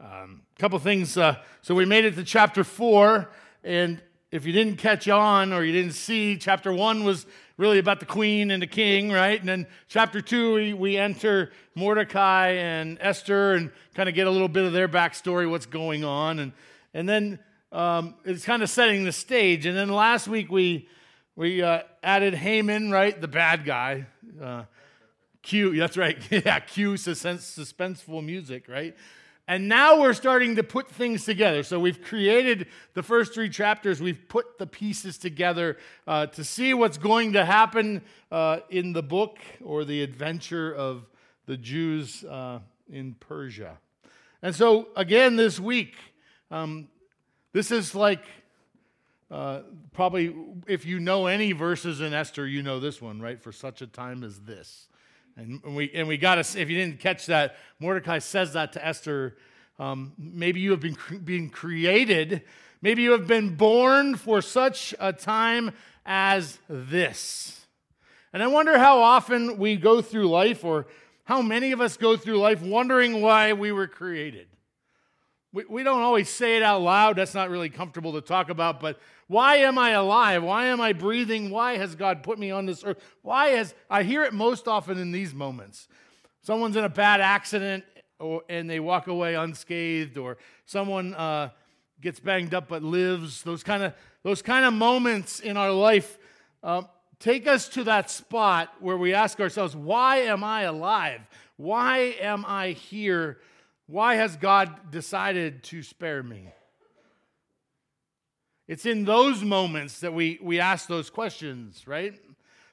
A 0.00 0.22
um, 0.22 0.42
couple 0.58 0.78
things. 0.78 1.10
So 1.10 1.74
we 1.74 1.84
made 1.84 2.04
it 2.04 2.14
to 2.16 2.24
chapter 2.24 2.64
four, 2.64 3.30
and 3.64 4.00
if 4.30 4.46
you 4.46 4.52
didn't 4.52 4.76
catch 4.76 5.08
on 5.08 5.52
or 5.52 5.64
you 5.64 5.72
didn't 5.72 5.94
see, 5.94 6.36
chapter 6.36 6.72
one 6.72 7.04
was 7.04 7.26
really 7.58 7.78
about 7.78 8.00
the 8.00 8.06
queen 8.06 8.50
and 8.50 8.62
the 8.62 8.66
king, 8.66 9.12
right? 9.12 9.38
And 9.38 9.48
then 9.48 9.66
chapter 9.88 10.22
two, 10.22 10.54
we, 10.54 10.72
we 10.72 10.96
enter 10.96 11.52
Mordecai 11.74 12.52
and 12.52 12.96
Esther 13.00 13.52
and 13.52 13.70
kind 13.94 14.08
of 14.08 14.14
get 14.14 14.26
a 14.26 14.30
little 14.30 14.48
bit 14.48 14.64
of 14.64 14.72
their 14.72 14.88
backstory, 14.88 15.50
what's 15.50 15.66
going 15.66 16.04
on. 16.04 16.38
And, 16.38 16.52
and 16.94 17.06
then 17.06 17.38
um, 17.70 18.14
it's 18.24 18.46
kind 18.46 18.62
of 18.62 18.70
setting 18.70 19.04
the 19.04 19.12
stage. 19.12 19.66
And 19.66 19.76
then 19.76 19.90
last 19.90 20.26
week 20.28 20.50
we 20.50 20.88
we 21.38 21.62
uh, 21.62 21.82
added 22.02 22.34
Haman, 22.34 22.90
right, 22.90 23.18
the 23.20 23.28
bad 23.28 23.64
guy. 23.64 24.06
Uh, 24.42 24.64
cue, 25.40 25.76
that's 25.76 25.96
right, 25.96 26.18
yeah, 26.30 26.58
cue 26.58 26.94
suspenseful 26.94 28.24
music, 28.24 28.66
right? 28.68 28.96
And 29.48 29.66
now 29.66 29.98
we're 29.98 30.12
starting 30.12 30.56
to 30.56 30.62
put 30.62 30.88
things 30.88 31.24
together. 31.24 31.62
So 31.62 31.80
we've 31.80 32.02
created 32.02 32.66
the 32.92 33.02
first 33.02 33.32
three 33.32 33.48
chapters. 33.48 33.98
We've 33.98 34.28
put 34.28 34.58
the 34.58 34.66
pieces 34.66 35.16
together 35.16 35.78
uh, 36.06 36.26
to 36.26 36.44
see 36.44 36.74
what's 36.74 36.98
going 36.98 37.32
to 37.32 37.46
happen 37.46 38.02
uh, 38.30 38.58
in 38.68 38.92
the 38.92 39.02
book 39.02 39.38
or 39.64 39.86
the 39.86 40.02
adventure 40.02 40.74
of 40.74 41.06
the 41.46 41.56
Jews 41.56 42.24
uh, 42.24 42.58
in 42.92 43.14
Persia. 43.14 43.78
And 44.42 44.54
so, 44.54 44.88
again, 44.94 45.36
this 45.36 45.58
week, 45.58 45.96
um, 46.50 46.88
this 47.54 47.70
is 47.70 47.94
like 47.94 48.24
uh, 49.30 49.60
probably 49.92 50.34
if 50.66 50.84
you 50.84 51.00
know 51.00 51.26
any 51.26 51.52
verses 51.52 52.02
in 52.02 52.12
Esther, 52.12 52.46
you 52.46 52.62
know 52.62 52.80
this 52.80 53.00
one, 53.00 53.18
right? 53.18 53.42
For 53.42 53.52
such 53.52 53.80
a 53.80 53.86
time 53.86 54.24
as 54.24 54.40
this. 54.40 54.88
And 55.38 55.76
we, 55.76 55.88
and 55.94 56.08
we 56.08 56.16
got 56.16 56.44
to, 56.44 56.60
if 56.60 56.68
you 56.68 56.76
didn't 56.76 56.98
catch 56.98 57.26
that, 57.26 57.56
Mordecai 57.78 58.18
says 58.18 58.54
that 58.54 58.72
to 58.72 58.84
Esther. 58.84 59.36
Um, 59.78 60.12
maybe 60.18 60.58
you 60.58 60.72
have 60.72 60.80
been 60.80 60.96
being 61.22 61.48
created, 61.48 62.42
maybe 62.82 63.02
you 63.02 63.12
have 63.12 63.28
been 63.28 63.54
born 63.54 64.16
for 64.16 64.42
such 64.42 64.96
a 64.98 65.12
time 65.12 65.70
as 66.04 66.58
this. 66.68 67.66
And 68.32 68.42
I 68.42 68.48
wonder 68.48 68.78
how 68.78 69.00
often 69.00 69.58
we 69.58 69.76
go 69.76 70.02
through 70.02 70.28
life, 70.28 70.64
or 70.64 70.86
how 71.22 71.40
many 71.40 71.70
of 71.70 71.80
us 71.80 71.96
go 71.96 72.16
through 72.16 72.38
life 72.38 72.60
wondering 72.60 73.20
why 73.20 73.52
we 73.52 73.70
were 73.70 73.86
created. 73.86 74.48
We, 75.52 75.64
we 75.66 75.82
don't 75.84 76.02
always 76.02 76.28
say 76.28 76.56
it 76.56 76.64
out 76.64 76.82
loud. 76.82 77.14
That's 77.14 77.34
not 77.34 77.48
really 77.48 77.70
comfortable 77.70 78.14
to 78.14 78.20
talk 78.20 78.50
about, 78.50 78.80
but 78.80 78.98
why 79.28 79.56
am 79.56 79.78
I 79.78 79.90
alive? 79.90 80.42
Why 80.42 80.66
am 80.66 80.80
I 80.80 80.92
breathing? 80.94 81.50
Why 81.50 81.76
has 81.76 81.94
God 81.94 82.22
put 82.22 82.38
me 82.38 82.50
on 82.50 82.66
this 82.66 82.82
earth? 82.82 82.98
Why 83.22 83.50
has 83.50 83.74
I 83.88 84.02
hear 84.02 84.24
it 84.24 84.32
most 84.32 84.66
often 84.66 84.98
in 84.98 85.12
these 85.12 85.34
moments? 85.34 85.86
Someone's 86.42 86.76
in 86.76 86.84
a 86.84 86.88
bad 86.88 87.20
accident 87.20 87.84
or, 88.18 88.42
and 88.48 88.68
they 88.68 88.80
walk 88.80 89.06
away 89.06 89.34
unscathed, 89.34 90.18
or 90.18 90.38
someone 90.64 91.14
uh, 91.14 91.50
gets 92.00 92.20
banged 92.20 92.54
up 92.54 92.68
but 92.68 92.82
lives. 92.82 93.42
Those 93.42 93.62
kind 93.62 93.82
of 93.82 93.94
those 94.22 94.42
kind 94.42 94.64
of 94.64 94.74
moments 94.74 95.40
in 95.40 95.56
our 95.56 95.70
life 95.70 96.18
uh, 96.62 96.82
take 97.20 97.46
us 97.46 97.68
to 97.70 97.84
that 97.84 98.10
spot 98.10 98.72
where 98.80 98.96
we 98.96 99.14
ask 99.14 99.40
ourselves, 99.40 99.76
"Why 99.76 100.18
am 100.18 100.42
I 100.42 100.62
alive? 100.62 101.20
Why 101.56 102.16
am 102.20 102.44
I 102.46 102.70
here?" 102.70 103.38
Why 103.86 104.16
has 104.16 104.36
God 104.36 104.90
decided 104.90 105.62
to 105.64 105.82
spare 105.82 106.22
me? 106.22 106.52
It's 108.68 108.86
in 108.86 109.04
those 109.04 109.42
moments 109.42 110.00
that 110.00 110.12
we, 110.12 110.38
we 110.42 110.60
ask 110.60 110.86
those 110.86 111.10
questions, 111.10 111.88
right? 111.88 112.14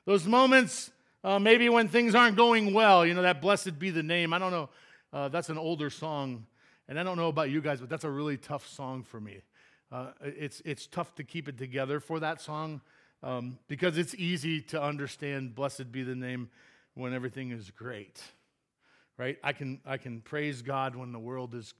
Those 0.06 0.28
moments, 0.28 0.92
uh, 1.24 1.40
maybe 1.40 1.70
when 1.70 1.88
things 1.88 2.14
aren't 2.14 2.36
going 2.36 2.74
well, 2.74 3.06
you 3.06 3.14
know, 3.14 3.22
that 3.24 3.42
blessed 3.42 3.80
be 3.80 3.90
the 3.90 4.04
name. 4.04 4.34
I 4.34 4.40
don't 4.40 4.52
know, 4.52 4.70
uh, 5.14 5.30
that's 5.30 5.50
an 5.50 5.58
older 5.58 5.90
song, 5.90 6.46
and 6.88 7.00
I 7.00 7.04
don't 7.04 7.18
know 7.18 7.30
about 7.30 7.50
you 7.50 7.62
guys, 7.62 7.80
but 7.80 7.90
that's 7.90 8.04
a 8.04 8.10
really 8.10 8.38
tough 8.38 8.68
song 8.68 9.04
for 9.04 9.20
me. 9.20 9.42
Uh, 9.92 10.12
it's, 10.22 10.62
it's 10.66 10.86
tough 10.86 11.16
to 11.16 11.24
keep 11.24 11.48
it 11.48 11.58
together 11.58 12.00
for 12.00 12.20
that 12.20 12.42
song 12.42 12.82
um, 13.24 13.58
because 13.68 13.98
it's 13.98 14.14
easy 14.16 14.62
to 14.62 14.82
understand 14.82 15.56
blessed 15.56 15.92
be 15.92 16.04
the 16.04 16.16
name 16.16 16.50
when 16.94 17.14
everything 17.14 17.52
is 17.52 17.72
great 17.72 18.22
right? 19.18 19.38
I 19.44 19.54
can, 19.54 19.80
I 19.86 19.98
can 19.98 20.22
praise 20.22 20.62
God 20.62 20.96
when 20.96 21.12
the 21.12 21.20
world 21.20 21.56
is 21.56 21.74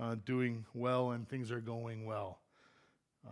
uh, 0.00 0.16
doing 0.24 0.64
well 0.74 1.10
and 1.10 1.28
things 1.28 1.50
are 1.50 1.60
going 1.60 2.06
well. 2.06 2.38
Uh, 3.26 3.30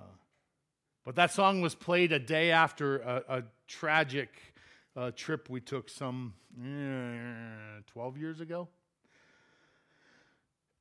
but 1.06 1.14
that 1.14 1.30
song 1.30 1.60
was 1.60 1.76
played 1.76 2.10
a 2.10 2.18
day 2.18 2.50
after 2.50 2.98
a, 2.98 3.22
a 3.28 3.42
tragic 3.68 4.28
uh, 4.96 5.12
trip 5.14 5.48
we 5.48 5.60
took 5.60 5.88
some 5.88 6.34
eh, 6.60 7.80
12 7.92 8.18
years 8.18 8.40
ago. 8.40 8.66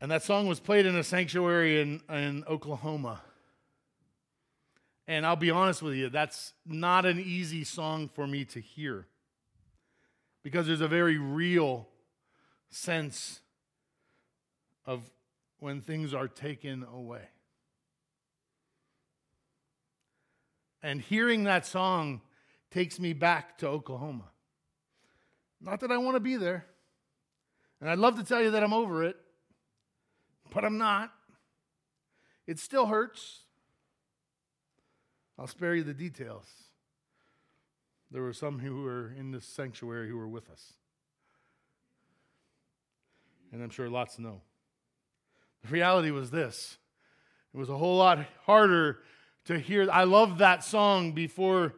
And 0.02 0.10
that 0.10 0.24
song 0.24 0.48
was 0.48 0.60
played 0.60 0.88
in 0.88 0.96
a 0.96 1.04
sanctuary 1.04 1.80
in, 1.80 2.02
in 2.10 2.44
Oklahoma. 2.50 3.22
And 5.08 5.28
I'll 5.28 5.36
be 5.36 5.52
honest 5.52 5.84
with 5.84 5.94
you, 5.94 6.10
that's 6.10 6.54
not 6.66 7.06
an 7.06 7.20
easy 7.20 7.64
song 7.64 8.10
for 8.10 8.26
me 8.26 8.46
to 8.46 8.60
hear 8.60 9.06
because 10.42 10.66
there's 10.66 10.82
a 10.82 10.88
very 10.88 11.20
real 11.20 11.88
sense 12.72 13.42
of 14.88 15.04
when 15.60 15.82
things 15.82 16.16
are 16.16 16.28
taken 16.28 16.84
away. 16.84 17.28
And 20.86 21.02
hearing 21.02 21.46
that 21.46 21.66
song 21.66 22.22
takes 22.70 23.00
me 23.00 23.14
back 23.14 23.58
to 23.58 23.68
Oklahoma. 23.68 24.26
Not 25.60 25.80
that 25.80 25.92
I 25.92 25.98
want 25.98 26.16
to 26.16 26.20
be 26.20 26.36
there. 26.36 26.68
And 27.82 27.90
I'd 27.90 27.98
love 27.98 28.18
to 28.18 28.24
tell 28.24 28.40
you 28.40 28.52
that 28.52 28.64
I'm 28.64 28.72
over 28.72 29.04
it, 29.04 29.16
but 30.54 30.64
I'm 30.64 30.78
not. 30.78 31.12
It 32.46 32.60
still 32.60 32.86
hurts. 32.86 33.40
I'll 35.40 35.48
spare 35.48 35.74
you 35.74 35.84
the 35.84 35.92
details. 35.92 36.46
There 38.12 38.22
were 38.22 38.32
some 38.32 38.60
who 38.60 38.84
were 38.84 39.12
in 39.18 39.32
this 39.32 39.48
sanctuary 39.48 40.08
who 40.08 40.18
were 40.18 40.28
with 40.28 40.52
us 40.52 40.74
and 43.52 43.64
I'm 43.64 43.70
sure 43.72 43.90
lots 43.90 44.20
know. 44.20 44.42
The 45.64 45.70
reality 45.70 46.12
was 46.12 46.30
this 46.30 46.78
it 47.54 47.58
was 47.58 47.70
a 47.70 47.78
whole 47.78 47.98
lot 47.98 48.20
harder 48.46 49.00
to 49.46 49.60
hear. 49.60 49.90
I 49.92 50.04
love 50.04 50.40
that 50.40 50.64
song 50.64 51.12
before 51.14 51.74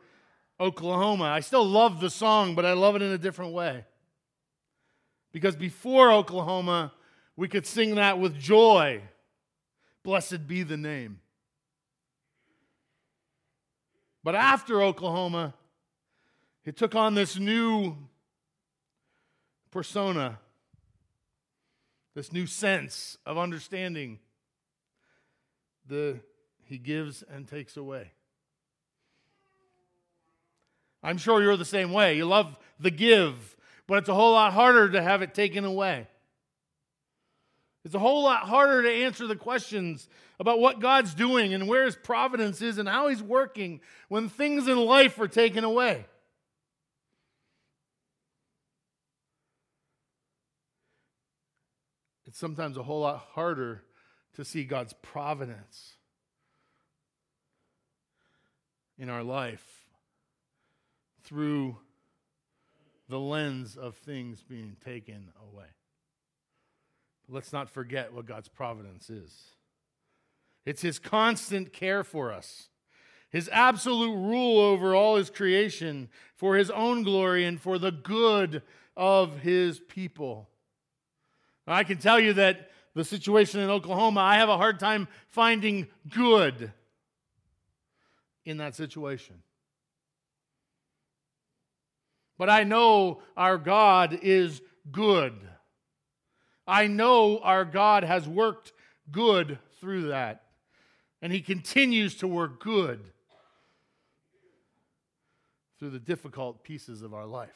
Oklahoma. 0.59 1.25
I 1.25 1.41
still 1.41 1.65
love 1.65 2.00
the 2.00 2.09
song, 2.09 2.55
but 2.55 2.65
I 2.65 2.74
love 2.74 2.95
it 2.95 3.01
in 3.01 3.12
a 3.12 3.17
different 3.17 3.53
way. 3.53 3.86
Because 5.31 5.55
before 5.55 6.12
Oklahoma, 6.12 6.93
we 7.36 7.47
could 7.47 7.65
sing 7.65 7.95
that 7.95 8.19
with 8.19 8.38
joy. 8.38 9.01
Blessed 10.03 10.47
be 10.47 10.63
the 10.63 10.77
name. 10.77 11.19
But 14.24 14.36
after 14.36 14.81
Oklahoma, 14.81 15.53
it 16.65 16.75
took 16.75 16.95
on 16.95 17.13
this 17.13 17.38
new 17.38 17.95
persona 19.71 20.39
this 22.17 22.33
new 22.33 22.47
sense 22.47 23.15
of 23.27 23.38
understanding 23.38 24.17
the 25.86 26.19
he 26.67 26.77
gives 26.77 27.24
and 27.24 27.47
takes 27.47 27.77
away. 27.77 28.12
I'm 31.03 31.17
sure 31.17 31.41
you're 31.41 31.57
the 31.57 31.65
same 31.65 31.91
way. 31.93 32.17
You 32.17 32.25
love 32.25 32.57
the 32.79 32.91
give, 32.91 33.55
but 33.88 34.00
it's 34.00 34.09
a 34.09 34.13
whole 34.13 34.33
lot 34.33 34.53
harder 34.53 34.89
to 34.91 35.01
have 35.01 35.21
it 35.21 35.33
taken 35.33 35.63
away. 35.63 36.07
It's 37.86 37.95
a 37.95 38.00
whole 38.00 38.24
lot 38.24 38.41
harder 38.41 38.83
to 38.83 38.91
answer 38.91 39.27
the 39.27 39.36
questions 39.36 40.09
about 40.39 40.59
what 40.59 40.79
God's 40.79 41.13
doing 41.13 41.53
and 41.53 41.67
where 41.67 41.86
His 41.86 41.95
providence 41.95 42.62
is 42.62 42.77
and 42.77 42.89
how 42.89 43.07
He's 43.07 43.24
working 43.24 43.79
when 44.09 44.27
things 44.27 44.67
in 44.67 44.77
life 44.77 45.17
are 45.19 45.27
taken 45.27 45.63
away. 45.63 46.05
it's 52.38 52.41
sometimes 52.41 52.77
a 52.77 52.83
whole 52.83 53.00
lot 53.00 53.17
harder 53.33 53.83
to 54.36 54.45
see 54.45 54.63
God's 54.63 54.93
providence 55.01 55.97
in 58.98 59.10
our 59.10 59.24
life 59.24 59.66
through 61.24 61.77
the 63.10 63.20
lens 63.20 63.77
of 63.77 63.96
things 63.96 64.44
being 64.44 64.75
taken 64.84 65.30
away. 65.51 65.66
But 67.27 67.36
let's 67.36 67.54
not 67.54 67.70
forget 67.70 68.13
what 68.13 68.25
God's 68.25 68.48
providence 68.48 69.10
is 69.10 69.34
it's 70.66 70.82
His 70.82 71.00
constant 71.00 71.72
care 71.72 72.04
for 72.04 72.34
us. 72.34 72.70
His 73.30 73.50
absolute 73.51 74.16
rule 74.16 74.60
over 74.60 74.96
all 74.96 75.18
his 75.18 75.30
creation 75.30 76.10
for 76.36 76.56
his 76.56 76.72
own 76.72 77.04
glory 77.04 77.44
and 77.44 77.60
for 77.60 77.77
the 77.77 77.92
good 77.92 78.63
of 78.96 79.39
his 79.39 79.80
people. 79.80 80.50
I 81.68 81.84
can 81.84 81.98
tell 81.98 82.20
you 82.20 82.34
that 82.34 82.72
the 82.96 83.04
situation 83.04 83.60
in 83.60 83.70
Oklahoma, 83.70 84.22
I 84.22 84.36
have 84.36 84.48
a 84.48 84.58
hard 84.58 84.80
time 84.80 85.10
finding 85.27 85.88
good 86.10 86.72
in 88.48 88.58
that 88.58 88.75
situation. 88.75 89.36
But 92.38 92.50
I 92.50 92.63
know 92.63 93.22
our 93.36 93.58
God 93.58 94.18
is 94.22 94.62
good. 94.89 95.34
I 96.66 96.88
know 96.88 97.39
our 97.39 97.66
God 97.66 98.06
has 98.06 98.25
worked 98.25 98.72
good 99.12 99.60
through 99.82 100.10
that. 100.10 100.44
And 101.22 101.34
He 101.34 101.42
continues 101.42 102.16
to 102.18 102.27
work 102.27 102.63
good 102.63 103.01
through 105.77 105.89
the 105.89 106.00
difficult 106.00 106.63
pieces 106.63 107.01
of 107.01 107.13
our 107.13 107.25
life. 107.25 107.50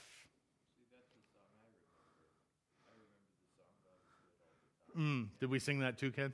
Mm, 4.97 5.27
did 5.39 5.49
we 5.49 5.59
sing 5.59 5.79
that 5.79 5.97
too, 5.97 6.11
Ken? 6.11 6.33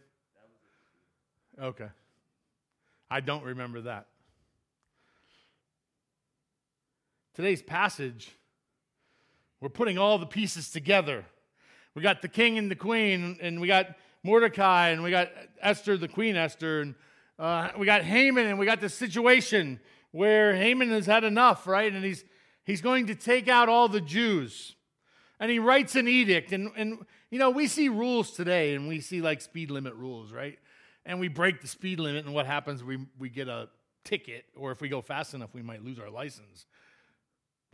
Okay. 1.62 1.90
I 3.10 3.20
don't 3.20 3.44
remember 3.44 3.82
that. 3.82 4.08
Today's 7.38 7.62
passage, 7.62 8.32
we're 9.62 9.70
putting 9.70 10.00
all 10.00 10.18
the 10.18 10.26
pieces 10.26 10.72
together. 10.72 11.24
We 11.94 12.02
got 12.02 12.24
the 12.24 12.28
king 12.28 12.58
and 12.58 12.72
the 12.72 12.76
queen, 12.76 13.38
and 13.40 13.62
we 13.62 13.68
got 13.68 13.96
Mordecai, 14.24 14.90
and 14.90 15.04
we 15.04 15.12
got 15.12 15.30
Esther, 15.62 15.98
the 15.98 16.08
queen 16.08 16.36
Esther, 16.36 16.82
and 16.82 16.96
uh, 17.38 17.70
we 17.78 17.86
got 17.86 18.02
Haman, 18.02 18.48
and 18.48 18.58
we 18.58 18.66
got 18.66 18.82
the 18.82 18.90
situation 18.90 19.80
where 20.10 20.56
Haman 20.56 20.90
has 20.90 21.06
had 21.06 21.24
enough, 21.24 21.68
right? 21.68 21.94
And 21.94 22.04
he's 22.04 22.26
he's 22.64 22.82
going 22.82 23.06
to 23.06 23.14
take 23.14 23.48
out 23.48 23.70
all 23.70 23.88
the 23.88 24.02
Jews, 24.02 24.74
and 25.40 25.52
he 25.52 25.60
writes 25.60 25.96
an 25.96 26.08
edict, 26.08 26.54
and 26.54 26.72
and 26.76 27.06
you 27.30 27.38
know, 27.38 27.52
we 27.52 27.68
see 27.68 27.88
rules 27.88 28.32
today 28.32 28.74
and 28.74 28.88
we 28.88 29.00
see 29.00 29.22
like 29.22 29.42
speed 29.42 29.70
limit 29.70 29.94
rules, 29.94 30.34
right? 30.34 30.58
And 31.06 31.20
we 31.20 31.28
break 31.28 31.62
the 31.62 31.68
speed 31.68 32.00
limit, 32.00 32.26
and 32.26 32.34
what 32.34 32.48
happens? 32.48 32.84
We, 32.84 32.98
we 33.20 33.30
get 33.30 33.48
a 33.48 33.70
ticket, 34.04 34.46
or 34.56 34.72
if 34.72 34.82
we 34.82 34.90
go 34.90 35.02
fast 35.02 35.36
enough, 35.36 35.54
we 35.54 35.62
might 35.62 35.86
lose 35.86 36.00
our 36.00 36.10
license. 36.10 36.66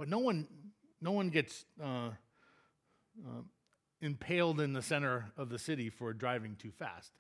But 0.04 0.10
no 0.10 0.20
one, 0.20 0.48
no 1.00 1.14
one 1.14 1.30
gets 1.30 1.64
uh, 1.82 2.10
uh, 3.26 3.42
impaled 4.02 4.60
in 4.60 4.74
the 4.74 4.82
center 4.82 5.32
of 5.38 5.48
the 5.48 5.58
city 5.58 5.90
for 5.90 6.12
driving 6.12 6.58
too 6.58 6.72
fast, 6.72 7.14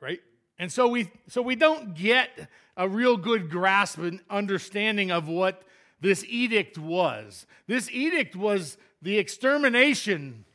right? 0.00 0.18
And 0.58 0.72
so 0.72 0.88
we, 0.88 1.08
so 1.28 1.40
we 1.40 1.54
don't 1.54 1.94
get 1.94 2.30
a 2.76 2.88
real 2.88 3.16
good 3.16 3.48
grasp 3.48 3.98
and 3.98 4.18
understanding 4.28 5.12
of 5.12 5.28
what 5.28 5.62
this 6.00 6.24
edict 6.24 6.78
was. 6.78 7.46
This 7.68 7.88
edict 7.92 8.34
was 8.34 8.76
the 9.00 9.18
extermination 9.18 10.46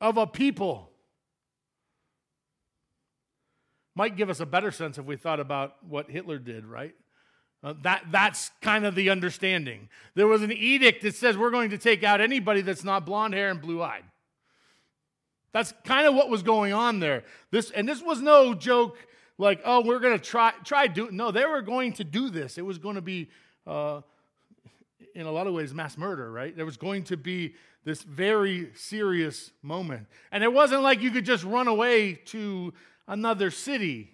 of 0.00 0.16
a 0.16 0.26
people. 0.26 0.90
Might 3.94 4.16
give 4.16 4.30
us 4.30 4.40
a 4.40 4.46
better 4.46 4.72
sense 4.72 4.98
if 4.98 5.04
we 5.04 5.14
thought 5.14 5.38
about 5.38 5.76
what 5.86 6.10
Hitler 6.10 6.40
did, 6.40 6.64
right? 6.64 6.96
Uh, 7.64 7.72
that, 7.82 8.04
that's 8.10 8.50
kind 8.60 8.84
of 8.84 8.94
the 8.94 9.08
understanding. 9.08 9.88
There 10.14 10.26
was 10.26 10.42
an 10.42 10.52
edict 10.52 11.02
that 11.02 11.14
says 11.14 11.38
we're 11.38 11.50
going 11.50 11.70
to 11.70 11.78
take 11.78 12.04
out 12.04 12.20
anybody 12.20 12.60
that's 12.60 12.84
not 12.84 13.06
blonde 13.06 13.32
hair 13.32 13.50
and 13.50 13.60
blue 13.60 13.82
eyed. 13.82 14.04
That's 15.52 15.72
kind 15.84 16.06
of 16.06 16.14
what 16.14 16.28
was 16.28 16.42
going 16.42 16.74
on 16.74 17.00
there. 17.00 17.24
This 17.50 17.70
and 17.70 17.88
this 17.88 18.02
was 18.02 18.20
no 18.20 18.54
joke 18.54 18.98
like, 19.38 19.60
oh, 19.64 19.82
we're 19.82 20.00
going 20.00 20.18
to 20.18 20.22
try 20.22 20.52
try 20.64 20.88
do 20.88 21.10
no, 21.10 21.30
they 21.30 21.46
were 21.46 21.62
going 21.62 21.94
to 21.94 22.04
do 22.04 22.28
this. 22.28 22.58
It 22.58 22.66
was 22.66 22.76
going 22.76 22.96
to 22.96 23.00
be 23.00 23.30
uh, 23.66 24.02
in 25.14 25.26
a 25.26 25.32
lot 25.32 25.46
of 25.46 25.54
ways 25.54 25.72
mass 25.72 25.96
murder, 25.96 26.30
right? 26.30 26.54
There 26.54 26.66
was 26.66 26.76
going 26.76 27.04
to 27.04 27.16
be 27.16 27.54
this 27.84 28.02
very 28.02 28.70
serious 28.74 29.52
moment. 29.62 30.06
And 30.32 30.44
it 30.44 30.52
wasn't 30.52 30.82
like 30.82 31.00
you 31.00 31.10
could 31.10 31.24
just 31.24 31.44
run 31.44 31.68
away 31.68 32.14
to 32.26 32.74
another 33.06 33.50
city 33.50 34.10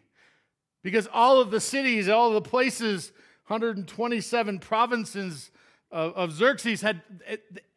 because 0.83 1.09
all 1.13 1.41
of 1.41 1.51
the 1.51 1.61
cities, 1.61 2.09
all 2.09 2.33
the 2.33 2.41
places, 2.41 3.13
127 3.51 4.59
provinces 4.61 5.51
of, 5.91 6.15
of 6.15 6.33
Xerxes 6.33 6.83
had 6.83 7.03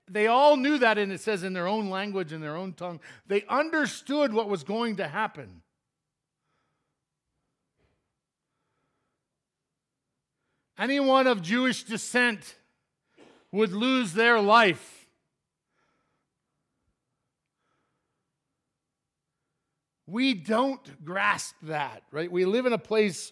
they 0.08 0.27
all 0.27 0.58
knew 0.58 0.77
that, 0.77 0.98
and 0.98 1.12
it 1.12 1.22
says 1.22 1.44
in 1.44 1.53
their 1.53 1.68
own 1.68 1.89
language, 1.89 2.34
in 2.34 2.42
their 2.42 2.56
own 2.56 2.74
tongue. 2.74 3.00
They 3.25 3.44
understood 3.50 4.34
what 4.34 4.50
was 4.50 4.63
going 4.63 4.98
to 4.98 5.08
happen. 5.08 5.62
Anyone 10.77 11.27
of 11.27 11.42
Jewish 11.42 11.84
descent 11.84 12.56
would 13.51 13.72
lose 13.72 14.13
their 14.13 14.39
life. 14.39 15.08
We 20.06 20.34
don't 20.34 21.06
grasp 21.06 21.56
that, 21.63 22.03
right? 22.12 22.32
We 22.32 22.46
live 22.46 22.65
in 22.65 22.74
a 22.74 22.77
place 22.77 23.32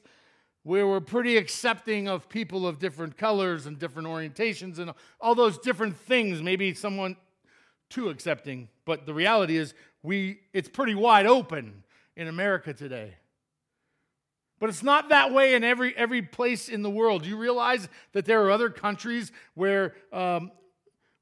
where 0.63 0.87
we're 0.87 1.01
pretty 1.01 1.37
accepting 1.37 2.07
of 2.07 2.29
people 2.29 2.67
of 2.67 2.79
different 2.79 3.17
colors 3.17 3.65
and 3.65 3.79
different 3.79 4.07
orientations 4.07 4.79
and 4.79 4.91
all 5.19 5.35
those 5.35 5.57
different 5.57 5.97
things. 5.97 6.41
Maybe 6.41 6.73
someone 6.73 7.15
too 7.89 8.09
accepting, 8.09 8.69
but 8.85 9.05
the 9.05 9.13
reality 9.13 9.57
is 9.57 9.73
we 10.03 10.39
it's 10.53 10.69
pretty 10.69 10.95
wide 10.95 11.25
open 11.25 11.83
in 12.15 12.27
America 12.27 12.73
today. 12.73 13.15
But 14.59 14.69
it's 14.69 14.83
not 14.83 15.09
that 15.09 15.33
way 15.33 15.55
in 15.55 15.63
every 15.63 15.95
every 15.97 16.21
place 16.21 16.69
in 16.69 16.83
the 16.83 16.89
world. 16.89 17.23
Do 17.23 17.29
you 17.29 17.37
realize 17.37 17.89
that 18.13 18.25
there 18.25 18.43
are 18.45 18.51
other 18.51 18.69
countries 18.69 19.31
where 19.55 19.95
um, 20.13 20.51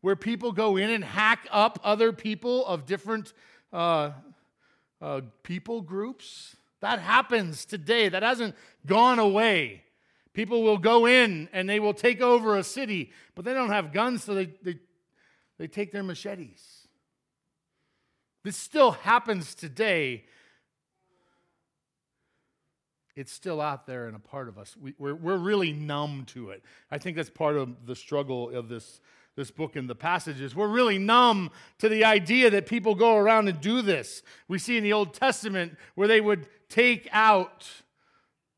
where 0.02 0.16
people 0.16 0.52
go 0.52 0.78
in 0.78 0.90
and 0.90 1.04
hack 1.04 1.48
up 1.52 1.80
other 1.84 2.12
people 2.12 2.66
of 2.66 2.86
different 2.86 3.34
uh, 3.74 4.12
uh, 5.02 5.22
people 5.44 5.82
groups. 5.82 6.56
That 6.82 7.00
happens 7.00 7.66
today. 7.66 8.10
That 8.10 8.24
hasn't 8.24 8.56
gone 8.86 9.20
away. 9.20 9.84
People 10.34 10.64
will 10.64 10.78
go 10.78 11.06
in 11.06 11.50
and 11.52 11.68
they 11.68 11.80
will 11.80 11.94
take 11.94 12.22
over 12.22 12.56
a 12.56 12.64
city, 12.64 13.12
but 13.36 13.46
they 13.46 13.54
don't 13.54 13.72
have 13.72 13.92
guns, 13.92 14.24
so 14.24 14.34
they, 14.34 14.54
they, 14.64 14.80
they 15.58 15.68
take 15.68 15.92
their 15.92 16.04
machetes. 16.04 16.88
This 18.44 18.56
still 18.56 18.92
happens 18.92 19.54
today. 19.54 20.26
It's 23.16 23.34
still 23.34 23.60
out 23.60 23.86
there 23.86 24.08
and 24.08 24.16
a 24.16 24.20
part 24.20 24.48
of 24.48 24.58
us. 24.58 24.78
We, 24.78 24.94
we're, 24.98 25.16
we're 25.16 25.38
really 25.38 25.74
numb 25.74 26.24
to 26.28 26.52
it. 26.52 26.64
I 26.90 27.00
think 27.00 27.18
that's 27.18 27.30
part 27.30 27.58
of 27.58 27.86
the 27.86 27.96
struggle 27.96 28.50
of 28.56 28.70
this 28.70 29.02
this 29.36 29.52
book 29.52 29.76
and 29.76 29.90
the 29.90 29.96
passages. 29.96 30.56
We're 30.56 30.68
really 30.68 30.98
numb 30.98 31.52
to 31.80 31.90
the 31.90 32.04
idea 32.04 32.50
that 32.50 32.66
people 32.66 32.96
go 32.96 33.16
around 33.16 33.48
and 33.48 33.62
do 33.62 33.82
this. 33.82 34.22
We 34.48 34.60
see 34.60 34.78
in 34.78 34.84
the 34.84 34.94
Old 34.94 35.14
Testament 35.14 35.78
where 35.96 36.08
they 36.08 36.22
would 36.22 36.48
take 36.70 37.08
out 37.12 37.68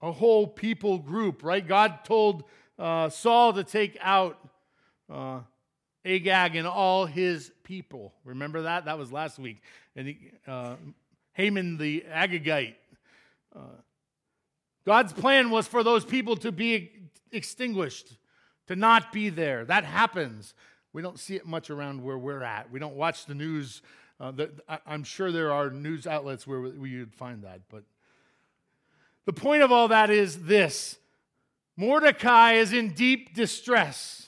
a 0.01 0.11
whole 0.11 0.47
people 0.47 0.97
group, 0.97 1.43
right? 1.43 1.65
God 1.65 2.03
told 2.03 2.43
uh, 2.79 3.09
Saul 3.09 3.53
to 3.53 3.63
take 3.63 3.97
out 4.01 4.37
uh, 5.11 5.41
Agag 6.03 6.55
and 6.55 6.67
all 6.67 7.05
his 7.05 7.51
people. 7.63 8.13
Remember 8.25 8.63
that? 8.63 8.85
That 8.85 8.97
was 8.97 9.11
last 9.11 9.37
week. 9.37 9.61
And 9.95 10.07
he, 10.07 10.31
uh, 10.47 10.75
Haman 11.33 11.77
the 11.77 12.05
Agagite. 12.09 12.75
Uh, 13.55 13.59
God's 14.85 15.13
plan 15.13 15.51
was 15.51 15.67
for 15.67 15.83
those 15.83 16.03
people 16.03 16.35
to 16.37 16.51
be 16.51 16.91
extinguished, 17.31 18.17
to 18.67 18.75
not 18.75 19.11
be 19.11 19.29
there. 19.29 19.65
That 19.65 19.85
happens. 19.85 20.53
We 20.93 21.01
don't 21.01 21.19
see 21.19 21.35
it 21.35 21.45
much 21.45 21.69
around 21.69 22.03
where 22.03 22.17
we're 22.17 22.43
at. 22.43 22.71
We 22.71 22.79
don't 22.79 22.95
watch 22.95 23.25
the 23.25 23.35
news. 23.35 23.81
Uh, 24.19 24.31
the, 24.31 24.51
I, 24.67 24.79
am 24.87 25.03
sure 25.03 25.31
there 25.31 25.51
are 25.51 25.69
news 25.69 26.05
outlets 26.05 26.45
where 26.45 26.59
we 26.59 26.99
would 26.99 27.13
find 27.13 27.43
that. 27.43 27.61
But 27.69 27.83
the 29.25 29.33
point 29.33 29.63
of 29.63 29.71
all 29.71 29.87
that 29.87 30.09
is 30.09 30.43
this 30.43 30.97
Mordecai 31.77 32.53
is 32.53 32.73
in 32.73 32.93
deep 32.93 33.33
distress. 33.33 34.27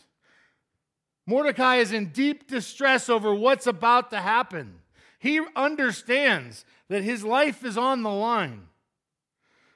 Mordecai 1.25 1.77
is 1.77 1.91
in 1.91 2.07
deep 2.07 2.47
distress 2.47 3.09
over 3.09 3.33
what's 3.33 3.67
about 3.67 4.09
to 4.11 4.19
happen. 4.19 4.79
He 5.19 5.39
understands 5.55 6.65
that 6.89 7.03
his 7.03 7.23
life 7.23 7.63
is 7.63 7.77
on 7.77 8.03
the 8.03 8.11
line. 8.11 8.67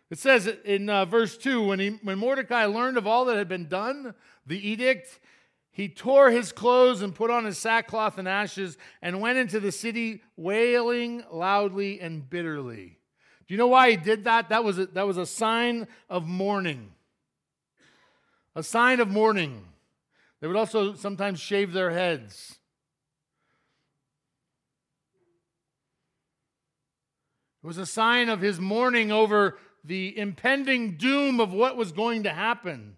It 0.10 0.20
says 0.20 0.48
in 0.48 0.90
uh, 0.90 1.06
verse 1.06 1.38
2 1.38 1.64
when, 1.64 1.80
he, 1.80 1.90
when 2.02 2.18
Mordecai 2.18 2.66
learned 2.66 2.98
of 2.98 3.06
all 3.06 3.26
that 3.26 3.38
had 3.38 3.50
been 3.50 3.68
done, 3.68 4.14
the 4.46 4.70
edict, 4.70 5.20
he 5.70 5.90
tore 5.90 6.32
his 6.32 6.52
clothes 6.52 7.02
and 7.02 7.14
put 7.14 7.30
on 7.30 7.46
his 7.46 7.58
sackcloth 7.58 8.18
and 8.18 8.28
ashes 8.28 8.78
and 9.02 9.20
went 9.22 9.38
into 9.38 9.60
the 9.60 9.72
city 9.72 10.24
wailing 10.38 11.24
loudly 11.32 12.00
and 12.00 12.28
bitterly. 12.30 12.98
Do 13.48 13.54
you 13.54 13.58
know 13.58 13.68
why 13.68 13.92
he 13.92 13.98
did 13.98 14.24
that? 14.24 14.50
That 14.50 14.64
was 14.64 14.80
a, 14.80 14.88
that 14.88 15.06
was 15.06 15.18
a 15.18 15.26
sign 15.26 15.88
of 16.10 16.26
mourning. 16.26 16.92
A 18.56 18.64
sign 18.64 19.00
of 19.00 19.08
mourning. 19.10 19.66
They 20.40 20.48
would 20.48 20.56
also 20.56 20.94
sometimes 20.94 21.40
shave 21.40 21.74
their 21.74 21.92
heads. 21.92 22.58
It 27.64 27.68
was 27.68 27.78
a 27.78 27.86
sign 27.86 28.30
of 28.30 28.42
his 28.42 28.60
mourning 28.60 29.12
over 29.12 29.58
the 29.84 30.18
impending 30.18 30.98
doom 30.98 31.40
of 31.40 31.54
what 31.54 31.78
was 31.78 31.92
going 31.92 32.24
to 32.24 32.30
happen. 32.30 32.98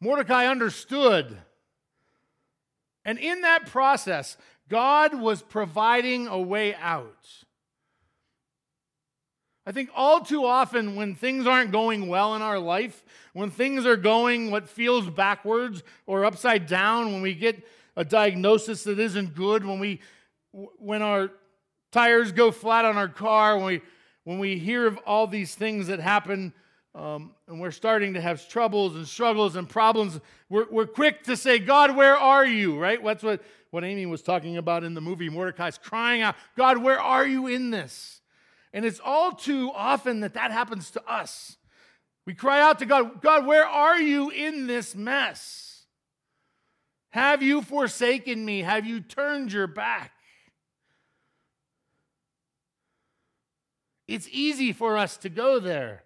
Mordecai 0.00 0.46
understood. 0.46 1.38
And 3.04 3.18
in 3.18 3.42
that 3.42 3.66
process, 3.66 4.36
God 4.68 5.14
was 5.14 5.42
providing 5.42 6.26
a 6.26 6.40
way 6.40 6.74
out. 6.74 7.26
I 9.66 9.72
think 9.72 9.90
all 9.94 10.20
too 10.20 10.44
often, 10.44 10.96
when 10.96 11.14
things 11.14 11.46
aren't 11.46 11.70
going 11.70 12.08
well 12.08 12.34
in 12.34 12.42
our 12.42 12.58
life, 12.58 13.04
when 13.34 13.50
things 13.50 13.84
are 13.84 13.96
going 13.96 14.50
what 14.50 14.68
feels 14.68 15.08
backwards 15.08 15.82
or 16.06 16.24
upside 16.24 16.66
down, 16.66 17.12
when 17.12 17.22
we 17.22 17.34
get 17.34 17.62
a 17.94 18.04
diagnosis 18.04 18.84
that 18.84 18.98
isn't 18.98 19.34
good, 19.34 19.64
when 19.64 19.78
we 19.78 20.00
when 20.52 21.02
our 21.02 21.30
tires 21.92 22.32
go 22.32 22.50
flat 22.50 22.84
on 22.84 22.96
our 22.96 23.08
car, 23.08 23.56
when 23.56 23.66
we 23.66 23.82
when 24.30 24.38
we 24.38 24.60
hear 24.60 24.86
of 24.86 24.96
all 25.06 25.26
these 25.26 25.56
things 25.56 25.88
that 25.88 25.98
happen 25.98 26.54
um, 26.94 27.32
and 27.48 27.60
we're 27.60 27.72
starting 27.72 28.14
to 28.14 28.20
have 28.20 28.48
troubles 28.48 28.94
and 28.94 29.04
struggles 29.04 29.56
and 29.56 29.68
problems, 29.68 30.20
we're, 30.48 30.66
we're 30.70 30.86
quick 30.86 31.24
to 31.24 31.36
say, 31.36 31.58
God, 31.58 31.96
where 31.96 32.16
are 32.16 32.46
you? 32.46 32.78
Right? 32.78 33.04
That's 33.04 33.24
what, 33.24 33.42
what 33.72 33.82
Amy 33.82 34.06
was 34.06 34.22
talking 34.22 34.56
about 34.56 34.84
in 34.84 34.94
the 34.94 35.00
movie. 35.00 35.28
Mordecai's 35.28 35.78
crying 35.78 36.22
out, 36.22 36.36
God, 36.56 36.78
where 36.78 37.00
are 37.00 37.26
you 37.26 37.48
in 37.48 37.72
this? 37.72 38.20
And 38.72 38.84
it's 38.84 39.00
all 39.04 39.32
too 39.32 39.72
often 39.74 40.20
that 40.20 40.34
that 40.34 40.52
happens 40.52 40.92
to 40.92 41.02
us. 41.12 41.56
We 42.24 42.32
cry 42.32 42.60
out 42.60 42.78
to 42.78 42.86
God, 42.86 43.20
God, 43.22 43.46
where 43.46 43.66
are 43.66 44.00
you 44.00 44.30
in 44.30 44.68
this 44.68 44.94
mess? 44.94 45.86
Have 47.08 47.42
you 47.42 47.62
forsaken 47.62 48.44
me? 48.44 48.60
Have 48.60 48.86
you 48.86 49.00
turned 49.00 49.52
your 49.52 49.66
back? 49.66 50.12
It's 54.10 54.28
easy 54.32 54.72
for 54.72 54.98
us 54.98 55.16
to 55.18 55.28
go 55.28 55.60
there 55.60 56.02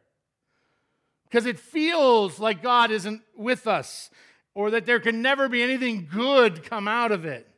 because 1.24 1.46
it 1.46 1.58
feels 1.58 2.38
like 2.38 2.62
God 2.62 2.90
isn't 2.90 3.22
with 3.34 3.66
us 3.66 4.10
or 4.54 4.70
that 4.72 4.84
there 4.84 5.00
can 5.00 5.22
never 5.22 5.48
be 5.48 5.62
anything 5.62 6.06
good 6.12 6.64
come 6.64 6.86
out 6.86 7.12
of 7.12 7.24
it. 7.24 7.48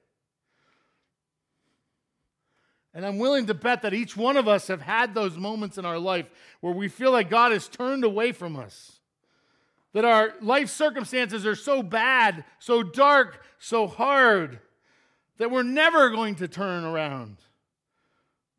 And 2.95 3.05
I'm 3.05 3.19
willing 3.19 3.47
to 3.47 3.55
bet 3.55 3.83
that 3.83 3.93
each 3.93 4.17
one 4.17 4.37
of 4.37 4.47
us 4.47 4.69
have 4.69 4.83
had 4.83 5.15
those 5.15 5.37
moments 5.37 5.79
in 5.79 5.85
our 5.85 5.99
life 5.99 6.27
where 6.61 6.73
we 6.73 6.87
feel 6.87 7.11
like 7.11 7.29
God 7.29 7.51
has 7.51 7.67
turned 7.67 8.05
away 8.05 8.31
from 8.31 8.55
us. 8.55 9.01
That 9.95 10.05
our 10.05 10.33
life 10.41 10.71
circumstances 10.71 11.45
are 11.45 11.57
so 11.57 11.83
bad, 11.83 12.45
so 12.61 12.85
dark, 12.85 13.45
so 13.59 13.89
hard, 13.89 14.61
that 15.39 15.51
we're 15.51 15.65
never 15.65 16.11
going 16.11 16.37
to 16.37 16.47
turn 16.47 16.85
around 16.85 17.39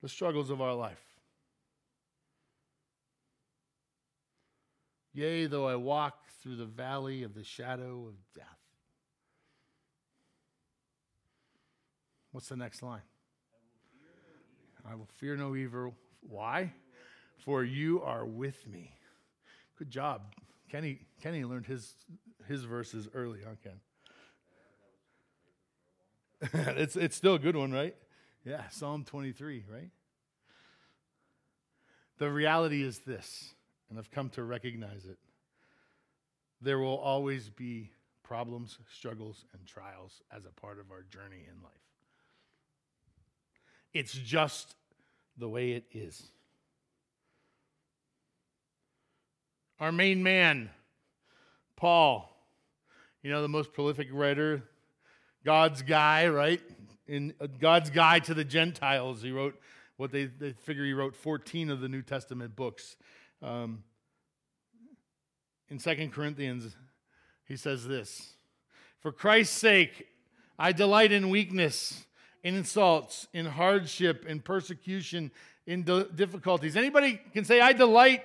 the 0.01 0.09
struggles 0.09 0.49
of 0.49 0.61
our 0.61 0.73
life. 0.73 1.06
Yea, 5.17 5.47
though 5.47 5.67
I 5.67 5.75
walk 5.75 6.27
through 6.43 6.57
the 6.57 6.65
valley 6.65 7.23
of 7.23 7.33
the 7.33 7.43
shadow 7.43 8.05
of 8.07 8.13
death. 8.35 8.45
What's 12.31 12.49
the 12.49 12.55
next 12.55 12.83
line? 12.83 13.01
I 14.87 14.93
will 14.93 15.07
fear 15.17 15.35
no 15.35 15.55
evil. 15.55 15.95
Why? 16.21 16.71
For 17.39 17.63
you 17.63 18.03
are 18.03 18.25
with 18.25 18.67
me. 18.67 18.93
Good 19.79 19.89
job. 19.89 20.21
Kenny, 20.69 20.99
Kenny 21.19 21.43
learned 21.45 21.65
his, 21.65 21.95
his 22.47 22.65
verses 22.65 23.09
early, 23.15 23.39
huh, 23.43 23.55
Ken? 26.51 26.75
it's, 26.77 26.95
it's 26.95 27.15
still 27.15 27.33
a 27.33 27.39
good 27.39 27.55
one, 27.55 27.71
right? 27.71 27.95
Yeah, 28.45 28.69
Psalm 28.69 29.03
23, 29.03 29.65
right? 29.67 29.89
The 32.19 32.29
reality 32.29 32.83
is 32.83 32.99
this, 32.99 33.55
and 33.89 33.97
I've 33.97 34.11
come 34.11 34.29
to 34.31 34.43
recognize 34.43 35.05
it. 35.05 35.17
There 36.61 36.79
will 36.79 36.97
always 36.97 37.49
be 37.49 37.91
problems, 38.23 38.77
struggles, 38.93 39.45
and 39.53 39.65
trials 39.65 40.21
as 40.35 40.45
a 40.45 40.51
part 40.61 40.79
of 40.79 40.91
our 40.91 41.03
journey 41.03 41.45
in 41.47 41.61
life. 41.63 41.73
It's 43.93 44.13
just 44.13 44.75
the 45.37 45.47
way 45.47 45.71
it 45.71 45.85
is. 45.93 46.31
Our 49.79 49.91
main 49.91 50.23
man, 50.23 50.69
Paul, 51.75 52.29
you 53.21 53.31
know, 53.31 53.41
the 53.41 53.47
most 53.47 53.73
prolific 53.73 54.07
writer, 54.11 54.63
God's 55.45 55.81
guy, 55.81 56.27
right? 56.27 56.61
In 57.07 57.33
uh, 57.39 57.47
God's 57.59 57.89
guide 57.89 58.23
to 58.25 58.33
the 58.33 58.43
Gentiles, 58.43 59.21
he 59.21 59.31
wrote 59.31 59.59
what 59.97 60.11
they, 60.11 60.25
they 60.25 60.53
figure 60.53 60.83
he 60.83 60.93
wrote 60.93 61.15
14 61.15 61.69
of 61.69 61.79
the 61.79 61.87
New 61.87 62.01
Testament 62.01 62.55
books. 62.55 62.97
Um, 63.41 63.83
in 65.69 65.79
Second 65.79 66.13
Corinthians, 66.13 66.75
he 67.45 67.55
says 67.55 67.87
this 67.87 68.35
For 68.99 69.11
Christ's 69.11 69.57
sake, 69.57 70.07
I 70.57 70.71
delight 70.71 71.11
in 71.11 71.29
weakness, 71.29 72.05
in 72.43 72.55
insults, 72.55 73.27
in 73.33 73.45
hardship, 73.45 74.25
in 74.27 74.39
persecution, 74.39 75.31
in 75.65 75.83
difficulties. 75.83 76.75
Anybody 76.75 77.19
can 77.33 77.45
say, 77.45 77.61
I 77.61 77.73
delight 77.73 78.23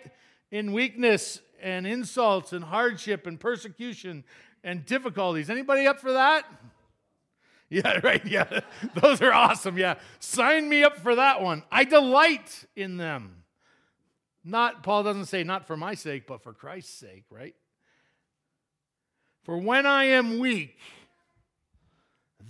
in 0.51 0.73
weakness 0.73 1.41
and 1.61 1.87
insults 1.87 2.53
and 2.53 2.65
hardship 2.65 3.27
and 3.27 3.39
persecution 3.39 4.25
and 4.65 4.87
difficulties. 4.87 5.51
Anybody 5.51 5.87
up 5.87 6.01
for 6.01 6.13
that? 6.13 6.45
Yeah, 7.73 8.01
right. 8.03 8.23
Yeah. 8.27 8.61
Those 9.01 9.23
are 9.23 9.33
awesome. 9.33 9.79
Yeah. 9.79 9.95
Sign 10.19 10.69
me 10.69 10.85
up 10.85 10.99
for 10.99 11.15
that 11.15 11.41
one. 11.41 11.63
I 11.73 11.85
delight 11.85 12.67
in 12.77 12.99
them. 12.99 13.42
Not, 14.45 14.83
Paul 14.83 15.05
doesn't 15.05 15.27
say, 15.27 15.45
not 15.45 15.67
for 15.67 15.77
my 15.77 15.95
sake, 15.95 16.27
but 16.27 16.43
for 16.43 16.53
Christ's 16.53 16.95
sake, 16.95 17.25
right? 17.31 17.55
For 19.45 19.57
when 19.57 19.87
I 19.87 20.05
am 20.05 20.39
weak, 20.39 20.79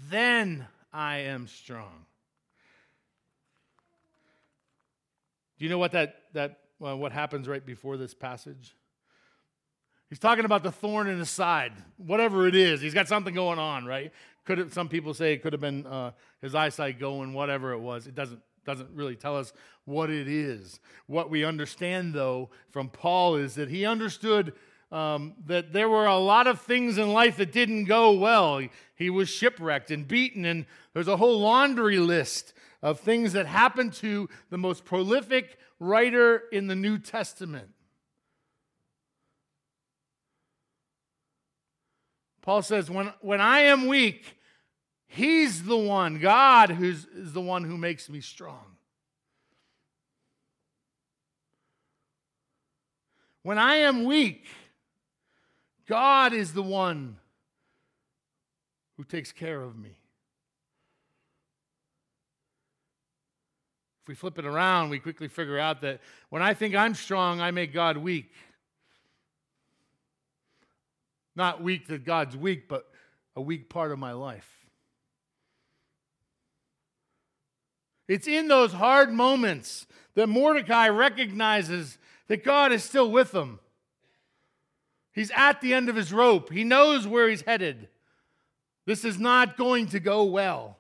then 0.09 0.67
I 0.93 1.19
am 1.19 1.47
strong. 1.47 2.07
Do 5.59 5.65
you 5.65 5.71
know 5.71 5.79
what 5.79 5.93
that, 5.93 6.17
that 6.33 6.59
well, 6.79 6.99
what 6.99 7.13
happens 7.13 7.47
right 7.47 7.65
before 7.65 7.97
this 7.97 8.15
passage? 8.15 8.75
He's 10.09 10.19
talking 10.19 10.45
about 10.45 10.63
the 10.63 10.73
thorn 10.73 11.09
in 11.09 11.19
his 11.19 11.31
side, 11.31 11.73
whatever 11.97 12.47
it 12.47 12.55
is. 12.55 12.81
He's 12.81 12.93
got 12.93 13.09
something 13.09 13.33
going 13.33 13.59
on, 13.59 13.87
right? 13.87 14.13
Could 14.45 14.59
have, 14.59 14.75
some 14.75 14.89
people 14.89 15.15
say 15.15 15.33
it 15.33 15.43
could 15.43 15.55
have 15.55 15.61
been 15.61 15.87
uh, 15.87 16.11
his 16.43 16.55
eyesight 16.55 16.99
going, 16.99 17.33
whatever 17.33 17.73
it 17.73 17.79
was. 17.79 18.07
It 18.07 18.15
doesn't 18.15 18.41
doesn't 18.65 18.91
really 18.95 19.17
tell 19.17 19.37
us 19.37 19.53
what 19.85 20.11
it 20.11 20.29
is. 20.29 20.81
What 21.07 21.31
we 21.31 21.45
understand, 21.45 22.15
though, 22.15 22.51
from 22.71 22.89
Paul 22.89 23.37
is 23.37 23.55
that 23.57 23.69
he 23.69 23.85
understood 23.85 24.53
um, 24.91 25.35
that 25.47 25.73
there 25.73 25.89
were 25.89 26.07
a 26.07 26.19
lot 26.19 26.47
of 26.47 26.61
things 26.61 26.99
in 26.99 27.13
life 27.13 27.39
that 27.39 27.51
didn't 27.51 27.85
go 27.85 28.13
well. 28.13 28.59
He, 28.59 28.71
he 28.95 29.11
was 29.11 29.29
shipwrecked 29.29 29.91
and 29.91 30.07
beaten, 30.07 30.45
and 30.45 30.67
there's 30.93 31.09
a 31.09 31.17
whole 31.17 31.41
laundry 31.41 31.99
list 31.99 32.53
of 32.83 33.01
things 33.01 33.33
that 33.33 33.47
happened 33.47 33.95
to 33.95 34.29
the 34.51 34.59
most 34.59 34.85
prolific 34.85 35.59
writer 35.81 36.43
in 36.53 36.67
the 36.67 36.77
New 36.77 36.99
Testament. 36.99 37.71
Paul 42.43 42.63
says, 42.63 42.91
when, 42.91 43.13
when 43.21 43.41
I 43.41 43.61
am 43.61 43.87
weak, 43.87 44.37
He's 45.15 45.65
the 45.65 45.77
one, 45.77 46.21
God, 46.21 46.71
who's 46.71 47.05
is 47.05 47.35
the 47.35 47.41
one 47.43 47.65
who 47.65 47.77
makes 47.77 48.09
me 48.09 48.23
strong. 48.23 48.65
When 53.43 53.59
I 53.59 53.75
am 53.75 54.05
weak, 54.05 54.47
God 55.87 56.33
is 56.33 56.55
the 56.55 56.63
one 56.63 57.19
who 58.97 59.05
takes 59.05 59.33
care 59.33 59.61
of 59.61 59.77
me. 59.77 59.91
If 64.01 64.09
we 64.09 64.15
flip 64.15 64.39
it 64.39 64.47
around, 64.47 64.89
we 64.89 64.99
quickly 64.99 65.29
figure 65.29 65.59
out 65.59 65.83
that 65.83 66.01
when 66.31 66.41
I 66.41 66.55
think 66.55 66.75
I'm 66.75 66.95
strong, 66.95 67.39
I 67.43 67.51
make 67.51 67.75
God 67.75 67.99
weak. 67.99 68.33
Not 71.37 71.63
weak 71.63 71.87
that 71.89 72.07
God's 72.07 72.35
weak, 72.35 72.67
but 72.67 72.87
a 73.37 73.43
weak 73.43 73.69
part 73.69 73.93
of 73.93 73.99
my 73.99 74.13
life. 74.13 74.62
It's 78.13 78.29
in 78.29 78.47
those 78.47 78.75
hard 78.75 79.11
moments 79.11 79.87
that 80.17 80.27
Mordecai 80.27 80.91
recognizes 80.91 81.97
that 82.29 82.45
God 82.45 82.71
is 82.71 82.85
still 82.85 83.11
with 83.11 83.33
him. 83.33 83.59
He's 85.15 85.31
at 85.35 85.63
the 85.63 85.73
end 85.73 85.89
of 85.89 85.97
his 85.97 86.13
rope, 86.13 86.53
he 86.53 86.63
knows 86.63 87.07
where 87.09 87.27
he's 87.27 87.41
headed. 87.41 87.89
This 88.85 89.07
is 89.07 89.19
not 89.19 89.57
going 89.57 89.87
to 89.87 89.99
go 89.99 90.25
well. 90.25 90.77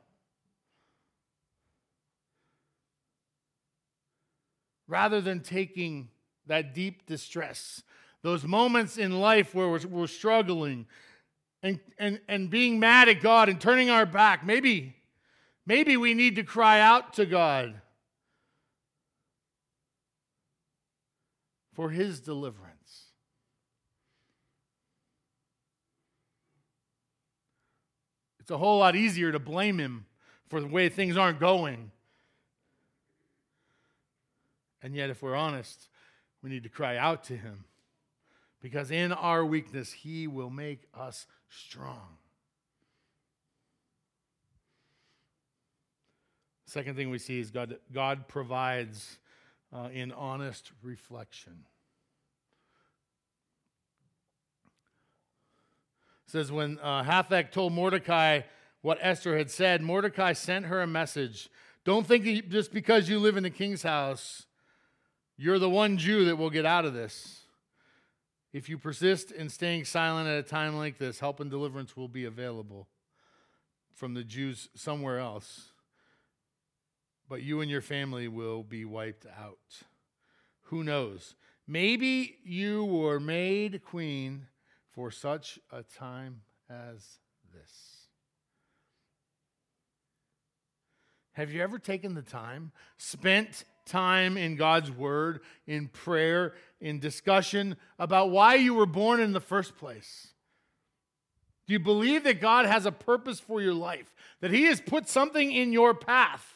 Rather 4.86 5.22
than 5.22 5.40
taking 5.40 6.10
that 6.48 6.74
deep 6.74 7.06
distress, 7.06 7.82
those 8.20 8.44
moments 8.44 8.98
in 8.98 9.20
life 9.20 9.54
where 9.54 9.70
we're, 9.70 9.86
we're 9.88 10.06
struggling 10.06 10.84
and, 11.62 11.80
and, 11.96 12.20
and 12.28 12.50
being 12.50 12.78
mad 12.78 13.08
at 13.08 13.22
God 13.22 13.48
and 13.48 13.58
turning 13.58 13.88
our 13.88 14.04
back, 14.04 14.44
maybe 14.44 14.96
Maybe 15.64 15.96
we 15.96 16.14
need 16.14 16.36
to 16.36 16.42
cry 16.42 16.80
out 16.80 17.14
to 17.14 17.26
God 17.26 17.80
for 21.72 21.90
his 21.90 22.20
deliverance. 22.20 22.72
It's 28.40 28.50
a 28.50 28.58
whole 28.58 28.78
lot 28.78 28.96
easier 28.96 29.30
to 29.30 29.38
blame 29.38 29.78
him 29.78 30.06
for 30.48 30.60
the 30.60 30.66
way 30.66 30.88
things 30.88 31.16
aren't 31.16 31.38
going. 31.38 31.92
And 34.82 34.96
yet, 34.96 35.10
if 35.10 35.22
we're 35.22 35.36
honest, 35.36 35.88
we 36.42 36.50
need 36.50 36.64
to 36.64 36.68
cry 36.68 36.96
out 36.96 37.22
to 37.24 37.36
him 37.36 37.64
because 38.60 38.90
in 38.90 39.12
our 39.12 39.44
weakness, 39.44 39.92
he 39.92 40.26
will 40.26 40.50
make 40.50 40.88
us 40.92 41.26
strong. 41.48 42.18
Second 46.72 46.96
thing 46.96 47.10
we 47.10 47.18
see 47.18 47.38
is 47.38 47.50
God, 47.50 47.76
God 47.92 48.28
provides 48.28 49.18
uh, 49.74 49.90
in 49.92 50.10
honest 50.10 50.72
reflection. 50.82 51.66
It 56.26 56.30
says 56.30 56.50
when 56.50 56.78
uh, 56.78 57.42
told 57.52 57.74
Mordecai 57.74 58.40
what 58.80 58.96
Esther 59.02 59.36
had 59.36 59.50
said, 59.50 59.82
Mordecai 59.82 60.32
sent 60.32 60.64
her 60.64 60.80
a 60.80 60.86
message. 60.86 61.50
Don't 61.84 62.06
think 62.06 62.48
just 62.48 62.72
because 62.72 63.06
you 63.06 63.18
live 63.18 63.36
in 63.36 63.42
the 63.42 63.50
king's 63.50 63.82
house, 63.82 64.46
you're 65.36 65.58
the 65.58 65.68
one 65.68 65.98
Jew 65.98 66.24
that 66.24 66.36
will 66.36 66.48
get 66.48 66.64
out 66.64 66.86
of 66.86 66.94
this. 66.94 67.42
If 68.54 68.70
you 68.70 68.78
persist 68.78 69.30
in 69.30 69.50
staying 69.50 69.84
silent 69.84 70.26
at 70.26 70.38
a 70.38 70.42
time 70.42 70.78
like 70.78 70.96
this, 70.96 71.20
help 71.20 71.38
and 71.38 71.50
deliverance 71.50 71.98
will 71.98 72.08
be 72.08 72.24
available 72.24 72.88
from 73.94 74.14
the 74.14 74.24
Jews 74.24 74.70
somewhere 74.74 75.18
else 75.18 75.71
but 77.32 77.42
you 77.42 77.62
and 77.62 77.70
your 77.70 77.80
family 77.80 78.28
will 78.28 78.62
be 78.62 78.84
wiped 78.84 79.24
out. 79.24 79.56
Who 80.64 80.84
knows? 80.84 81.34
Maybe 81.66 82.36
you 82.44 82.84
were 82.84 83.18
made 83.18 83.82
queen 83.86 84.48
for 84.90 85.10
such 85.10 85.58
a 85.72 85.82
time 85.82 86.42
as 86.68 87.20
this. 87.54 88.08
Have 91.32 91.50
you 91.50 91.62
ever 91.62 91.78
taken 91.78 92.12
the 92.12 92.20
time, 92.20 92.70
spent 92.98 93.64
time 93.86 94.36
in 94.36 94.56
God's 94.56 94.90
Word, 94.90 95.40
in 95.66 95.88
prayer, 95.88 96.52
in 96.82 97.00
discussion 97.00 97.76
about 97.98 98.28
why 98.28 98.56
you 98.56 98.74
were 98.74 98.84
born 98.84 99.20
in 99.20 99.32
the 99.32 99.40
first 99.40 99.78
place? 99.78 100.34
Do 101.66 101.72
you 101.72 101.80
believe 101.80 102.24
that 102.24 102.42
God 102.42 102.66
has 102.66 102.84
a 102.84 102.92
purpose 102.92 103.40
for 103.40 103.62
your 103.62 103.72
life? 103.72 104.14
That 104.42 104.50
He 104.50 104.64
has 104.64 104.82
put 104.82 105.08
something 105.08 105.50
in 105.50 105.72
your 105.72 105.94
path? 105.94 106.51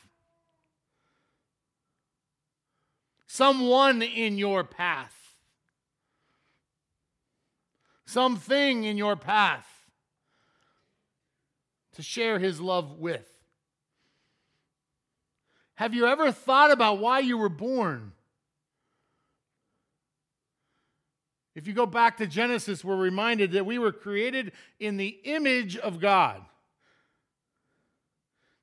Someone 3.37 4.01
in 4.01 4.39
your 4.39 4.65
path? 4.65 5.15
Something 8.07 8.85
in 8.85 8.97
your 8.97 9.15
path 9.15 9.67
to 11.97 12.03
share 12.03 12.39
His 12.39 12.63
love 12.63 12.93
with? 12.99 13.29
Have 15.75 15.93
you 15.93 16.07
ever 16.07 16.33
thought 16.33 16.71
about 16.71 16.99
why 16.99 17.19
you 17.19 17.37
were 17.37 17.51
born? 17.51 18.13
If 21.55 21.67
you 21.67 21.75
go 21.75 21.85
back 21.85 22.17
to 22.17 22.27
Genesis, 22.27 22.83
we're 22.83 22.97
reminded 22.97 23.53
that 23.53 23.67
we 23.67 23.79
were 23.79 23.93
created 23.93 24.53
in 24.81 24.97
the 24.97 25.15
image 25.25 25.77
of 25.77 26.01
God. 26.01 26.43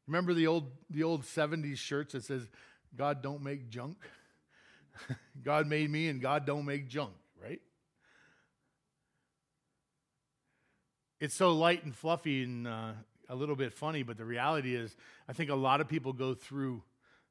Remember 0.07 0.33
the 0.33 0.47
old, 0.47 0.71
the 0.89 1.03
old 1.03 1.25
70s 1.25 1.77
shirts 1.77 2.13
that 2.13 2.23
says, 2.23 2.49
God 2.95 3.21
don't 3.21 3.43
make 3.43 3.69
junk? 3.69 3.97
God 5.43 5.67
made 5.67 5.89
me 5.89 6.08
and 6.10 6.21
God 6.21 6.45
don't 6.45 6.65
make 6.65 6.88
junk, 6.88 7.13
right? 7.41 7.62
It's 11.19 11.36
so 11.36 11.53
light 11.53 11.84
and 11.84 11.95
fluffy 11.95 12.43
and 12.43 12.67
uh, 12.67 12.91
a 13.29 13.36
little 13.36 13.56
bit 13.56 13.73
funny, 13.73 14.03
but 14.03 14.17
the 14.17 14.25
reality 14.25 14.75
is, 14.75 14.95
I 15.27 15.34
think 15.34 15.49
a 15.49 15.56
lot 15.56 15.82
of 15.82 15.88
people 15.88 16.13
go 16.13 16.34
through 16.34 16.84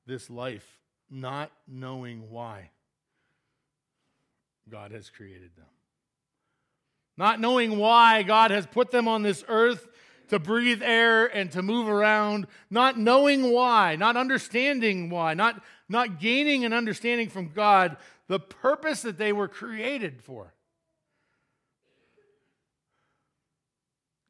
this 0.07 0.31
life 0.31 0.79
not 1.11 1.53
knowing 1.69 2.31
why 2.31 2.71
God 4.69 4.93
has 4.93 5.11
created 5.11 5.51
them. 5.57 5.67
Not 7.17 7.41
knowing 7.41 7.79
why 7.79 8.23
God 8.23 8.51
has 8.51 8.67
put 8.67 8.91
them 8.91 9.07
on 9.07 9.23
this 9.23 9.45
earth 9.49 9.87
to 10.29 10.39
breathe 10.39 10.83
air 10.83 11.27
and 11.27 11.51
to 11.53 11.63
move 11.63 11.89
around, 11.89 12.47
not 12.71 12.99
knowing 12.99 13.51
why, 13.51 13.97
not 13.97 14.17
understanding 14.17 15.11
why, 15.11 15.35
not, 15.35 15.63
not 15.89 16.21
gaining 16.21 16.65
an 16.65 16.73
understanding 16.73 17.29
from 17.29 17.49
God 17.49 17.97
the 18.29 18.41
purpose 18.41 19.03
that 19.03 19.19
they 19.19 19.33
were 19.33 19.49
created 19.49 20.23
for. 20.23 20.55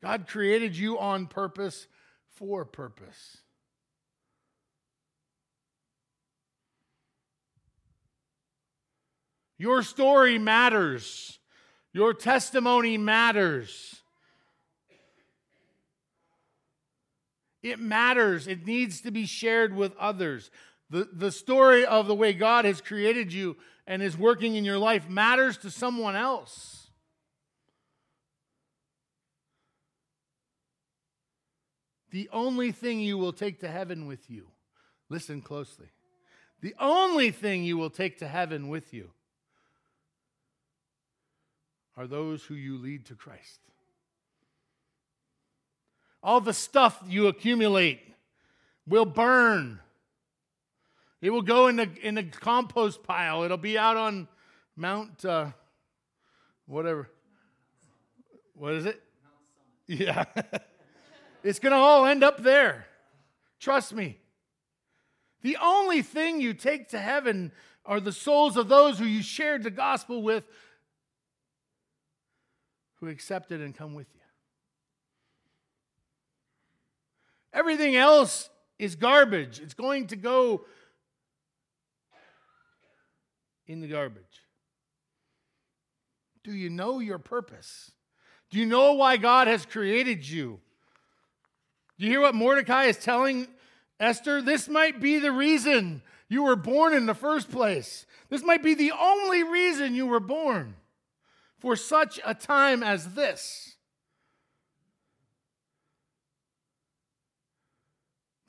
God 0.02 0.26
created 0.26 0.76
you 0.76 0.98
on 0.98 1.26
purpose 1.28 1.87
for 2.35 2.64
purpose. 2.64 3.38
Your 9.59 9.85
story 9.85 10.40
matters. 10.40 11.38
Your 11.92 12.14
testimony 12.14 12.98
matters. 12.98 14.02
It 17.62 17.79
matters. 17.79 18.46
It 18.46 18.66
needs 18.66 19.01
to 19.03 19.11
be 19.11 19.27
shared 19.27 19.75
with 19.75 19.96
others. 19.96 20.51
The, 20.90 21.09
the 21.12 21.33
story 21.33 21.87
of 21.87 22.07
the 22.07 22.14
way 22.14 22.33
God 22.33 22.64
has 22.64 22.81
created 22.81 23.33
you 23.33 23.57
and 23.87 24.03
is 24.03 24.16
working 24.16 24.57
in 24.57 24.64
your 24.64 24.79
life 24.79 25.09
matters 25.09 25.57
to 25.59 25.70
someone 25.70 26.16
else. 26.16 26.90
The 32.11 32.29
only 32.31 32.72
thing 32.72 33.01
you 33.01 33.16
will 33.16 33.33
take 33.33 33.61
to 33.61 33.68
heaven 33.68 34.07
with 34.07 34.29
you, 34.29 34.48
listen 35.09 35.40
closely. 35.40 35.88
The 36.61 36.75
only 36.79 37.31
thing 37.31 37.64
you 37.64 37.79
will 37.79 37.90
take 37.90 38.18
to 38.18 38.29
heaven 38.29 38.68
with 38.68 38.92
you 38.92 39.11
are 41.96 42.07
those 42.07 42.44
who 42.44 42.55
you 42.55 42.77
lead 42.77 43.07
to 43.07 43.14
Christ. 43.14 43.61
All 46.23 46.41
the 46.41 46.53
stuff 46.53 47.03
you 47.09 47.27
accumulate 47.27 48.01
will 48.87 49.05
burn. 49.05 49.81
It 51.21 51.31
will 51.31 51.43
go 51.43 51.69
in 51.69 51.77
the, 51.77 51.89
in 52.03 52.15
the 52.15 52.25
compost 52.25 53.03
pile. 53.03 53.43
It'll 53.43 53.57
be 53.57 53.79
out 53.79 53.97
on 53.97 54.29
Mount, 54.77 55.25
uh, 55.25 55.49
whatever. 56.67 57.09
What 58.55 58.75
is 58.75 58.87
it? 58.87 59.03
Yeah. 59.87 60.25
it's 61.45 61.59
going 61.59 61.73
to 61.73 61.79
all 61.79 62.07
end 62.07 62.25
up 62.25 62.43
there. 62.43 62.87
Trust 63.61 63.93
me. 63.93 64.19
The 65.43 65.57
only 65.61 66.03
thing 66.03 66.41
you 66.41 66.55
take 66.55 66.89
to 66.91 66.99
heaven 66.99 67.53
are 67.85 68.01
the 68.01 68.13
souls 68.13 68.57
of 68.57 68.69
those 68.69 68.99
who 68.99 69.05
you 69.05 69.23
shared 69.23 69.65
the 69.65 69.71
gospel 69.71 70.23
with 70.23 70.47
who 73.01 73.09
accepted 73.09 73.61
and 73.61 73.77
come 73.77 73.95
with 73.95 74.07
you. 74.15 74.22
Everything 77.53 77.97
else 77.97 78.51
is 78.79 78.97
garbage. 78.97 79.61
It's 79.61 79.75
going 79.75 80.09
to 80.09 80.17
go 80.17 80.65
in 83.67 83.81
the 83.81 83.88
garbage. 83.88 84.25
Do 86.45 86.53
you 86.53 86.71
know 86.71 86.99
your 86.99 87.19
purpose? 87.19 87.93
Do 88.51 88.59
you 88.59 88.67
know 88.67 88.95
why 88.95 89.17
God 89.17 89.49
has 89.49 89.65
created 89.65 90.29
you? 90.29 90.61
Do 91.99 92.05
you 92.05 92.11
hear 92.11 92.21
what 92.21 92.35
Mordecai 92.35 92.85
is 92.85 92.97
telling 92.97 93.47
Esther? 94.01 94.43
This 94.43 94.69
might 94.69 95.01
be 95.01 95.19
the 95.19 95.33
reason 95.33 96.03
you 96.29 96.43
were 96.43 96.57
born 96.57 96.95
in 96.95 97.07
the 97.07 97.15
first 97.15 97.51
place. 97.51 98.07
This 98.29 98.43
might 98.43 98.62
be 98.62 98.75
the 98.75 98.93
only 98.93 99.45
reason 99.45 99.95
you 99.95 100.07
were 100.07 100.21
born 100.21 100.75
for 101.61 101.77
such 101.77 102.19
a 102.25 102.35
time 102.35 102.83
as 102.83 103.15
this. 103.15 103.72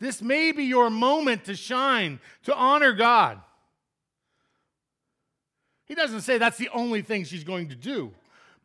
This 0.04 0.22
may 0.22 0.52
be 0.52 0.66
your 0.66 0.89
moment 0.89 1.46
to 1.46 1.56
shine, 1.56 2.20
to 2.44 2.54
honor 2.54 2.92
God. 2.92 3.39
He 5.86 5.96
doesn't 5.96 6.22
say 6.22 6.38
that's 6.38 6.58
the 6.58 6.68
only 6.74 7.02
thing 7.02 7.24
she's 7.24 7.46
going 7.46 7.70
to 7.70 7.76
do. 7.76 8.12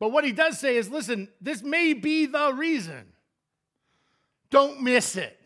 But 0.01 0.11
what 0.11 0.25
he 0.25 0.33
does 0.33 0.59
say 0.59 0.77
is 0.77 0.91
listen, 0.91 1.29
this 1.41 1.63
may 1.63 1.93
be 1.93 2.27
the 2.27 2.53
reason. 2.55 3.13
Don't 4.51 4.83
miss 4.83 5.15
it. 5.15 5.39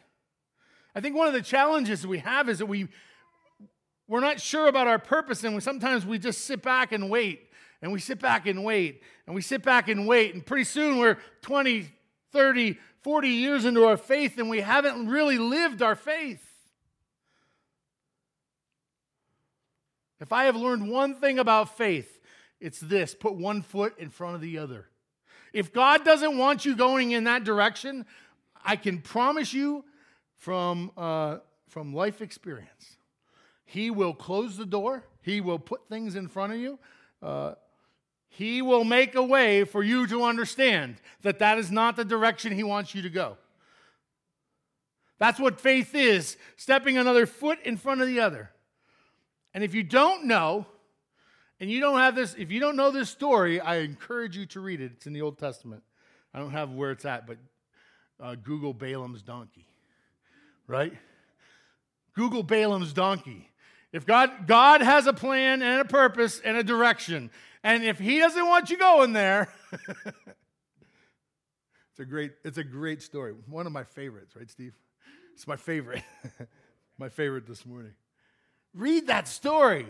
I 0.95 1.03
think 1.03 1.15
one 1.15 1.29
of 1.29 1.35
the 1.35 1.43
challenges 1.43 2.07
we 2.07 2.21
have 2.21 2.49
is 2.49 2.61
that 2.61 2.67
we 2.67 2.89
we're 4.09 4.21
not 4.21 4.41
sure 4.41 4.69
about 4.69 4.89
our 4.89 4.99
purpose 4.99 5.45
and 5.45 5.55
we, 5.55 5.61
sometimes 5.61 6.07
we 6.07 6.19
just 6.19 6.47
sit 6.47 6.63
back 6.63 6.93
and 6.93 7.11
wait 7.11 7.51
and 7.83 7.93
we 7.93 8.01
sit 8.01 8.19
back 8.19 8.47
and 8.47 8.65
wait, 8.65 9.03
and 9.27 9.35
we 9.35 9.43
sit 9.43 9.63
back 9.63 9.89
and 9.89 10.07
wait, 10.07 10.33
and 10.33 10.47
pretty 10.47 10.65
soon 10.65 10.97
we're 10.97 11.19
20, 11.43 11.93
30, 12.33 12.79
40 13.03 13.29
years 13.29 13.65
into 13.65 13.85
our 13.85 13.97
faith, 13.97 14.39
and 14.39 14.49
we 14.49 14.61
haven't 14.61 15.09
really 15.09 15.39
lived 15.39 15.83
our 15.83 15.97
faith. 15.97 16.47
If 20.21 20.33
I 20.33 20.45
have 20.45 20.55
learned 20.55 20.89
one 20.89 21.17
thing 21.17 21.41
about 21.41 21.77
faith, 21.77 22.21
it's 22.61 22.79
this 22.79 23.13
put 23.15 23.35
one 23.35 23.61
foot 23.61 23.99
in 23.99 24.09
front 24.09 24.37
of 24.37 24.41
the 24.41 24.59
other. 24.59 24.87
If 25.53 25.73
God 25.73 26.05
doesn't 26.05 26.39
want 26.39 26.65
you 26.65 26.77
going 26.77 27.11
in 27.11 27.25
that 27.25 27.43
direction, 27.43 28.07
I 28.65 28.77
can 28.77 29.01
promise 29.01 29.53
you 29.53 29.85
from, 30.37 30.93
uh, 30.97 31.39
from 31.69 31.93
life 31.93 32.23
experience, 32.23 32.97
He 33.65 33.91
will 33.91 34.15
close 34.15 34.57
the 34.57 34.65
door, 34.65 35.05
He 35.23 35.41
will 35.41 35.59
put 35.59 35.89
things 35.89 36.15
in 36.15 36.29
front 36.29 36.53
of 36.53 36.61
you. 36.61 36.79
Uh, 37.21 37.55
he 38.35 38.63
will 38.63 38.85
make 38.85 39.15
a 39.15 39.23
way 39.23 39.65
for 39.65 39.83
you 39.83 40.07
to 40.07 40.25
understand 40.25 40.97
that 41.21 41.41
that 41.41 41.59
is 41.59 41.71
not 41.71 41.97
the 41.97 42.05
direction 42.05 42.53
He 42.53 42.63
wants 42.63 42.95
you 42.95 43.03
to 43.03 43.11
go. 43.11 43.37
That's 45.19 45.39
what 45.39 45.61
faith 45.61 45.95
is 45.95 46.39
stepping 46.57 46.97
another 46.97 47.27
foot 47.27 47.59
in 47.63 47.77
front 47.77 48.01
of 48.01 48.07
the 48.07 48.21
other. 48.21 48.51
And 49.53 49.63
if 49.63 49.75
you 49.75 49.83
don't 49.83 50.25
know, 50.25 50.65
and 51.61 51.71
you 51.71 51.79
don't 51.79 51.99
have 51.99 52.15
this, 52.15 52.35
if 52.39 52.51
you 52.51 52.59
don't 52.59 52.75
know 52.75 52.91
this 52.91 53.11
story, 53.11 53.61
I 53.61 53.81
encourage 53.81 54.35
you 54.35 54.47
to 54.47 54.61
read 54.61 54.81
it. 54.81 54.93
It's 54.97 55.07
in 55.07 55.13
the 55.13 55.21
Old 55.21 55.39
Testament. 55.39 55.83
I 56.33 56.39
don't 56.39 56.53
have 56.53 56.71
where 56.71 56.91
it's 56.91 57.05
at, 57.05 57.27
but 57.27 57.37
uh, 58.19 58.35
Google 58.37 58.73
Balaam's 58.73 59.21
donkey, 59.21 59.67
right? 60.67 60.95
Google 62.15 62.43
Balaam's 62.43 62.95
donkey. 62.95 63.51
If 63.93 64.07
God, 64.07 64.47
God 64.47 64.81
has 64.81 65.07
a 65.07 65.13
plan 65.13 65.61
and 65.61 65.83
a 65.83 65.85
purpose 65.85 66.41
and 66.43 66.57
a 66.57 66.65
direction, 66.65 67.31
and 67.65 67.85
if 67.85 67.99
he 67.99 68.19
doesn't 68.19 68.47
want 68.47 68.71
you 68.71 68.79
going 68.79 69.13
there, 69.13 69.49
it's 69.73 70.15
a 72.01 72.05
great, 72.05 72.33
it's 72.45 72.59
a 72.59 72.65
great 72.65 73.03
story. 73.03 73.35
One 73.49 73.67
of 73.67 73.73
my 73.73 73.85
favorites, 73.85 74.35
right, 74.37 74.51
Steve? 74.51 74.75
It's 75.35 75.47
my 75.47 75.57
favorite. 75.57 76.03
my 76.99 77.09
favorite 77.09 77.47
this 77.47 77.65
morning. 77.65 77.93
Read 78.75 79.07
that 79.09 79.29
story. 79.29 79.87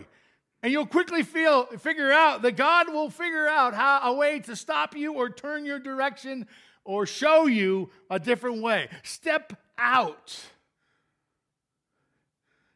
And 0.61 0.71
you'll 0.71 0.85
quickly 0.85 1.23
feel, 1.23 1.65
figure 1.65 2.11
out 2.11 2.41
that 2.43 2.53
God 2.53 2.87
will 2.87 3.09
figure 3.09 3.47
out 3.47 3.73
how 3.73 3.99
a 4.03 4.13
way 4.13 4.39
to 4.39 4.55
stop 4.55 4.95
you 4.95 5.13
or 5.13 5.29
turn 5.29 5.65
your 5.65 5.77
direction 5.77 6.47
or 6.85 7.05
show 7.05 7.47
you 7.47 7.89
a 8.09 8.17
different 8.17 8.61
way. 8.61 8.87
Step 9.03 9.53
out. 9.77 10.39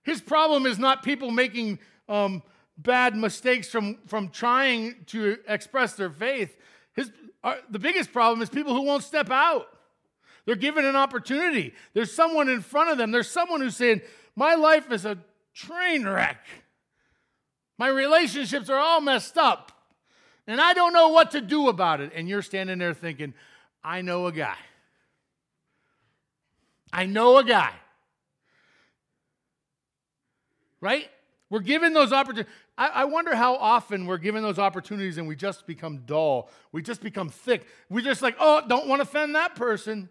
His 0.03 0.21
problem 0.21 0.65
is 0.65 0.77
not 0.77 1.03
people 1.03 1.31
making 1.31 1.79
um, 2.09 2.43
bad 2.77 3.15
mistakes 3.15 3.69
from, 3.69 3.97
from 4.05 4.29
trying 4.29 4.95
to 5.07 5.37
express 5.47 5.93
their 5.93 6.09
faith. 6.09 6.55
His, 6.95 7.11
uh, 7.43 7.55
the 7.69 7.79
biggest 7.79 8.11
problem 8.11 8.41
is 8.41 8.49
people 8.49 8.73
who 8.73 8.83
won't 8.83 9.03
step 9.03 9.29
out. 9.31 9.67
They're 10.45 10.55
given 10.55 10.85
an 10.85 10.95
opportunity. 10.95 11.73
There's 11.93 12.13
someone 12.13 12.47
in 12.47 12.61
front 12.61 12.89
of 12.89 12.97
them. 12.97 13.11
There's 13.11 13.29
someone 13.29 13.59
who's 13.59 13.75
saying, 13.75 14.01
My 14.35 14.55
life 14.55 14.91
is 14.91 15.05
a 15.05 15.17
train 15.53 16.07
wreck. 16.07 16.45
My 17.77 17.89
relationships 17.89 18.69
are 18.69 18.79
all 18.79 19.01
messed 19.01 19.37
up. 19.37 19.71
And 20.47 20.61
I 20.61 20.73
don't 20.73 20.93
know 20.93 21.09
what 21.09 21.31
to 21.31 21.41
do 21.41 21.67
about 21.67 21.99
it. 21.99 22.11
And 22.15 22.29
you're 22.29 22.41
standing 22.41 22.77
there 22.79 22.93
thinking, 22.93 23.33
I 23.83 24.01
know 24.01 24.27
a 24.27 24.31
guy. 24.31 24.55
I 26.93 27.05
know 27.05 27.37
a 27.37 27.43
guy. 27.43 27.73
Right? 30.79 31.09
We're 31.49 31.59
given 31.59 31.93
those 31.93 32.13
opportunities. 32.13 32.51
I, 32.77 32.87
I, 32.87 33.05
wonder 33.05 33.35
how 33.35 33.55
often 33.55 34.05
we're 34.05 34.19
given 34.19 34.43
those 34.43 34.59
opportunities 34.59 35.17
and 35.17 35.27
we 35.27 35.35
just 35.35 35.65
become 35.65 36.03
dull. 36.05 36.49
We 36.71 36.83
just 36.83 37.01
become 37.01 37.29
thick. 37.29 37.65
We 37.89 38.03
just 38.03 38.21
like, 38.21 38.35
oh, 38.39 38.61
don't 38.67 38.87
want 38.87 38.99
to 38.99 39.03
offend 39.03 39.33
that 39.35 39.55
person. 39.55 40.09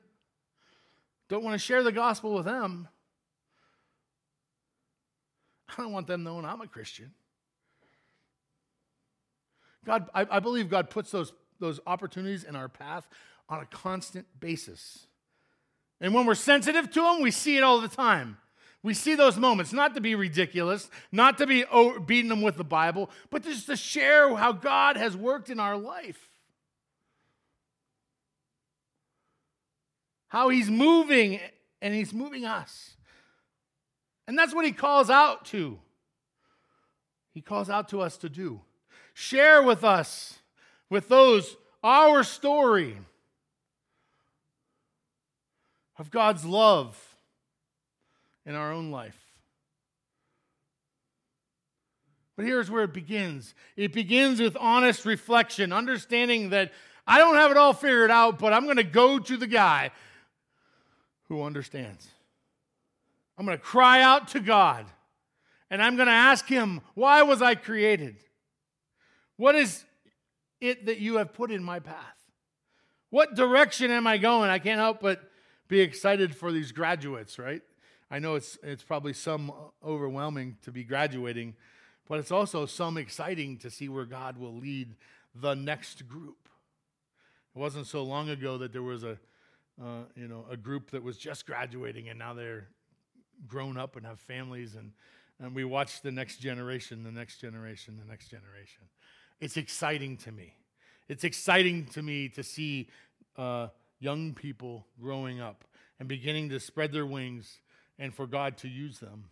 Don't 1.29 1.45
want 1.45 1.55
to 1.55 1.59
share 1.59 1.83
the 1.83 1.93
gospel 1.93 2.35
with 2.35 2.45
them. 2.45 2.89
I 5.69 5.83
don't 5.83 5.93
want 5.93 6.07
them 6.07 6.25
knowing 6.25 6.45
I'm 6.45 6.61
a 6.61 6.67
Christian. 6.67 7.13
God, 9.85 10.09
I, 10.13 10.27
I 10.29 10.41
believe 10.41 10.69
God 10.69 10.91
puts 10.91 11.11
those, 11.11 11.33
those 11.61 11.79
opportunities 11.87 12.43
in 12.43 12.57
our 12.57 12.69
path 12.69 13.09
on 13.49 13.61
a 13.61 13.67
constant 13.67 14.27
basis. 14.41 15.07
And 16.01 16.13
when 16.13 16.27
we're 16.27 16.35
sensitive 16.35 16.91
to 16.91 17.01
them, 17.01 17.23
we 17.23 17.31
see 17.31 17.57
it 17.57 17.63
all 17.63 17.81
the 17.81 17.89
time. 17.89 18.39
We 18.87 18.95
see 18.95 19.17
those 19.17 19.37
moments, 19.37 19.73
not 19.73 19.97
to 19.97 20.01
be 20.01 20.15
ridiculous, 20.15 20.89
not 21.11 21.39
to 21.39 21.47
be 21.49 21.65
beating 22.07 22.29
them 22.29 22.41
with 22.41 22.57
the 22.57 22.63
Bible, 22.63 23.11
but 23.31 23.43
just 23.43 23.67
to 23.67 23.75
share 23.75 24.33
how 24.37 24.53
God 24.53 24.97
has 24.97 25.17
worked 25.17 25.51
in 25.51 25.59
our 25.59 25.77
life. 25.77 26.31
How 30.29 30.51
He's 30.51 30.71
moving, 30.71 31.41
and 31.83 31.95
He's 31.95 32.15
moving 32.15 32.45
us. 32.45 32.95
And 34.29 34.39
that's 34.39 34.55
what 34.55 34.65
He 34.65 34.71
calls 34.71 35.11
out 35.11 35.47
to. 35.47 35.81
He 37.35 37.41
calls 37.41 37.69
out 37.69 37.89
to 37.89 38.01
us 38.01 38.17
to 38.19 38.29
do. 38.29 38.61
Share 39.15 39.65
with 39.65 39.83
us, 39.83 40.39
with 40.89 41.09
those, 41.09 41.57
our 41.83 42.23
story 42.23 42.99
of 45.99 46.13
God's 46.13 46.45
love 46.45 47.16
in 48.47 48.55
our 48.55 48.73
own 48.73 48.91
life. 48.91 49.19
But 52.37 52.45
here's 52.45 52.71
where 52.71 52.85
it 52.85 52.93
begins 52.93 53.55
it 53.77 53.93
begins 53.93 54.41
with 54.41 54.57
honest 54.59 55.05
reflection, 55.05 55.73
understanding 55.73 56.51
that 56.51 56.73
I 57.07 57.19
don't 57.19 57.37
have 57.37 57.51
it 57.51 57.57
all 57.57 57.73
figured 57.73 58.11
out, 58.11 58.39
but 58.39 58.53
I'm 58.53 58.65
going 58.65 58.77
to 58.77 58.83
go 58.85 59.19
to 59.19 59.37
the 59.37 59.47
guy 59.47 59.91
who 61.29 61.43
understands. 61.43 62.07
I'm 63.39 63.45
going 63.45 63.57
to 63.57 63.63
cry 63.63 64.03
out 64.03 64.29
to 64.29 64.41
God 64.41 64.87
and 65.71 65.83
I'm 65.83 65.97
going 65.97 66.07
to 66.07 66.13
ask 66.13 66.47
him, 66.47 66.81
Why 66.95 67.23
was 67.23 67.43
I 67.43 67.55
created? 67.55 68.17
What 69.37 69.55
is 69.55 69.85
it 70.61 70.87
that 70.87 70.99
you 70.99 71.17
have 71.17 71.35
put 71.35 71.51
in 71.51 71.63
my 71.63 71.81
path? 71.81 71.97
What 73.11 73.35
direction 73.35 73.91
am 73.91 74.07
I 74.07 74.19
going? 74.19 74.51
I 74.51 74.59
can't 74.59 74.81
help 74.81 75.01
but 75.01 75.21
be 75.69 75.81
excited 75.81 76.35
for 76.35 76.53
these 76.53 76.73
graduates, 76.73 77.39
right? 77.39 77.63
I 78.11 78.19
know 78.19 78.37
it's, 78.37 78.59
it's 78.63 78.83
probably 78.83 79.13
some 79.13 79.53
overwhelming 79.85 80.59
to 80.63 80.71
be 80.71 80.85
graduating, 80.85 81.55
but 82.09 82.19
it's 82.21 82.31
also 82.31 82.67
some 82.67 82.97
exciting 82.97 83.59
to 83.59 83.71
see 83.71 83.89
where 83.89 84.05
God 84.05 84.39
will 84.39 84.55
lead 84.55 84.95
the 85.35 85.55
next 85.55 86.07
group. 86.07 86.49
It 87.55 87.59
wasn't 87.59 87.87
so 87.87 88.05
long 88.05 88.29
ago 88.29 88.59
that 88.59 88.73
there 88.73 88.83
was 88.83 89.03
a, 89.03 89.19
uh, 89.83 90.05
you 90.15 90.29
know, 90.29 90.45
a 90.51 90.57
group 90.57 90.91
that 90.93 91.03
was 91.03 91.19
just 91.19 91.47
graduating 91.47 92.09
and 92.09 92.19
now 92.19 92.33
they're 92.33 92.69
grown 93.49 93.77
up 93.77 93.97
and 93.97 94.07
have 94.07 94.21
families 94.21 94.77
and, 94.77 94.93
and 95.41 95.55
we 95.55 95.65
watch 95.65 96.01
the 96.03 96.13
next 96.13 96.37
generation, 96.37 97.03
the 97.03 97.11
next 97.11 97.39
generation, 97.39 97.99
the 98.01 98.09
next 98.09 98.29
generation. 98.29 98.83
It's 99.41 99.57
exciting 99.57 100.17
to 100.19 100.33
me. 100.33 100.55
It's 101.09 101.25
exciting 101.25 101.87
to 101.87 102.03
me 102.03 102.29
to 102.31 102.43
see 102.43 102.89
uh, 103.37 103.69
young 103.99 104.33
people 104.33 104.87
growing 105.01 105.41
up 105.41 105.65
and 105.99 106.09
beginning 106.09 106.51
to 106.51 106.61
spread 106.61 106.93
their 106.93 107.07
wings 107.07 107.61
and 107.99 108.15
for 108.15 108.27
God 108.27 108.59
to 108.59 108.69
use 108.69 108.99
them. 108.99 109.25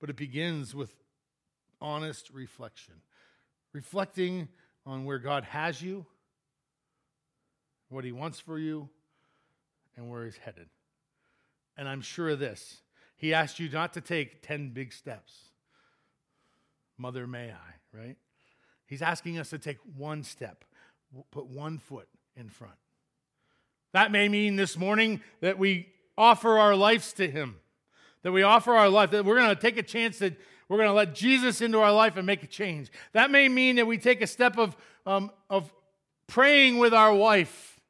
But 0.00 0.10
it 0.10 0.16
begins 0.16 0.74
with 0.74 0.94
honest 1.80 2.30
reflection, 2.30 2.94
reflecting 3.72 4.48
on 4.84 5.04
where 5.04 5.18
God 5.18 5.44
has 5.44 5.82
you, 5.82 6.06
what 7.88 8.04
He 8.04 8.12
wants 8.12 8.40
for 8.40 8.58
you, 8.58 8.88
and 9.96 10.10
where 10.10 10.24
He's 10.24 10.36
headed. 10.36 10.68
And 11.76 11.88
I'm 11.88 12.02
sure 12.02 12.30
of 12.30 12.38
this 12.38 12.78
He 13.16 13.34
asked 13.34 13.58
you 13.58 13.68
not 13.68 13.94
to 13.94 14.00
take 14.00 14.42
10 14.42 14.70
big 14.70 14.92
steps. 14.92 15.32
Mother, 16.98 17.26
may 17.26 17.50
I, 17.50 17.96
right? 17.96 18.16
He's 18.86 19.02
asking 19.02 19.38
us 19.38 19.50
to 19.50 19.58
take 19.58 19.78
one 19.96 20.22
step, 20.22 20.64
put 21.30 21.46
one 21.46 21.78
foot 21.78 22.08
in 22.36 22.48
front. 22.48 22.76
That 23.92 24.12
may 24.12 24.28
mean 24.28 24.56
this 24.56 24.76
morning 24.76 25.20
that 25.40 25.58
we 25.58 25.88
offer 26.18 26.58
our 26.58 26.74
lives 26.74 27.12
to 27.14 27.30
Him, 27.30 27.56
that 28.22 28.32
we 28.32 28.42
offer 28.42 28.74
our 28.74 28.88
life, 28.88 29.10
that 29.10 29.24
we're 29.24 29.36
going 29.36 29.54
to 29.54 29.60
take 29.60 29.76
a 29.76 29.82
chance 29.82 30.18
that 30.18 30.34
we're 30.68 30.78
going 30.78 30.88
to 30.88 30.94
let 30.94 31.14
Jesus 31.14 31.60
into 31.60 31.78
our 31.78 31.92
life 31.92 32.16
and 32.16 32.26
make 32.26 32.42
a 32.42 32.46
change. 32.46 32.90
That 33.12 33.30
may 33.30 33.48
mean 33.48 33.76
that 33.76 33.86
we 33.86 33.98
take 33.98 34.20
a 34.20 34.26
step 34.26 34.58
of, 34.58 34.76
um, 35.04 35.30
of 35.48 35.72
praying 36.26 36.78
with 36.78 36.92
our 36.92 37.14
wife 37.14 37.80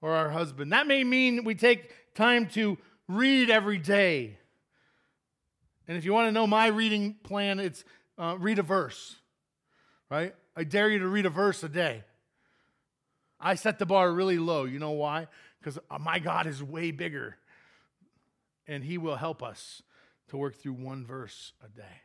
or 0.00 0.12
our 0.12 0.30
husband. 0.30 0.72
That 0.72 0.86
may 0.86 1.04
mean 1.04 1.44
we 1.44 1.54
take 1.54 2.14
time 2.14 2.46
to 2.50 2.78
read 3.06 3.50
every 3.50 3.78
day. 3.78 4.38
And 5.86 5.98
if 5.98 6.04
you 6.04 6.14
want 6.14 6.28
to 6.28 6.32
know 6.32 6.46
my 6.46 6.68
reading 6.68 7.16
plan, 7.22 7.60
it's 7.60 7.84
uh, 8.16 8.36
read 8.38 8.58
a 8.58 8.62
verse, 8.62 9.16
right? 10.10 10.34
I 10.56 10.64
dare 10.64 10.88
you 10.88 11.00
to 11.00 11.08
read 11.08 11.26
a 11.26 11.30
verse 11.30 11.62
a 11.62 11.68
day. 11.68 12.04
I 13.38 13.56
set 13.56 13.78
the 13.78 13.84
bar 13.84 14.10
really 14.10 14.38
low. 14.38 14.64
You 14.64 14.78
know 14.78 14.92
why? 14.92 15.26
Because 15.64 15.78
uh, 15.90 15.98
my 15.98 16.18
God 16.18 16.46
is 16.46 16.62
way 16.62 16.90
bigger. 16.90 17.36
And 18.66 18.84
He 18.84 18.98
will 18.98 19.16
help 19.16 19.42
us 19.42 19.82
to 20.28 20.36
work 20.36 20.56
through 20.56 20.74
one 20.74 21.06
verse 21.06 21.52
a 21.64 21.68
day. 21.68 22.02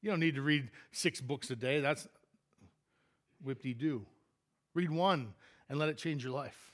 You 0.00 0.10
don't 0.10 0.20
need 0.20 0.34
to 0.36 0.42
read 0.42 0.70
six 0.92 1.20
books 1.20 1.50
a 1.50 1.56
day. 1.56 1.80
That's 1.80 2.06
whip 3.42 3.62
de 3.62 3.74
do. 3.74 4.04
Read 4.74 4.90
one 4.90 5.34
and 5.68 5.78
let 5.78 5.88
it 5.88 5.96
change 5.96 6.24
your 6.24 6.32
life. 6.32 6.72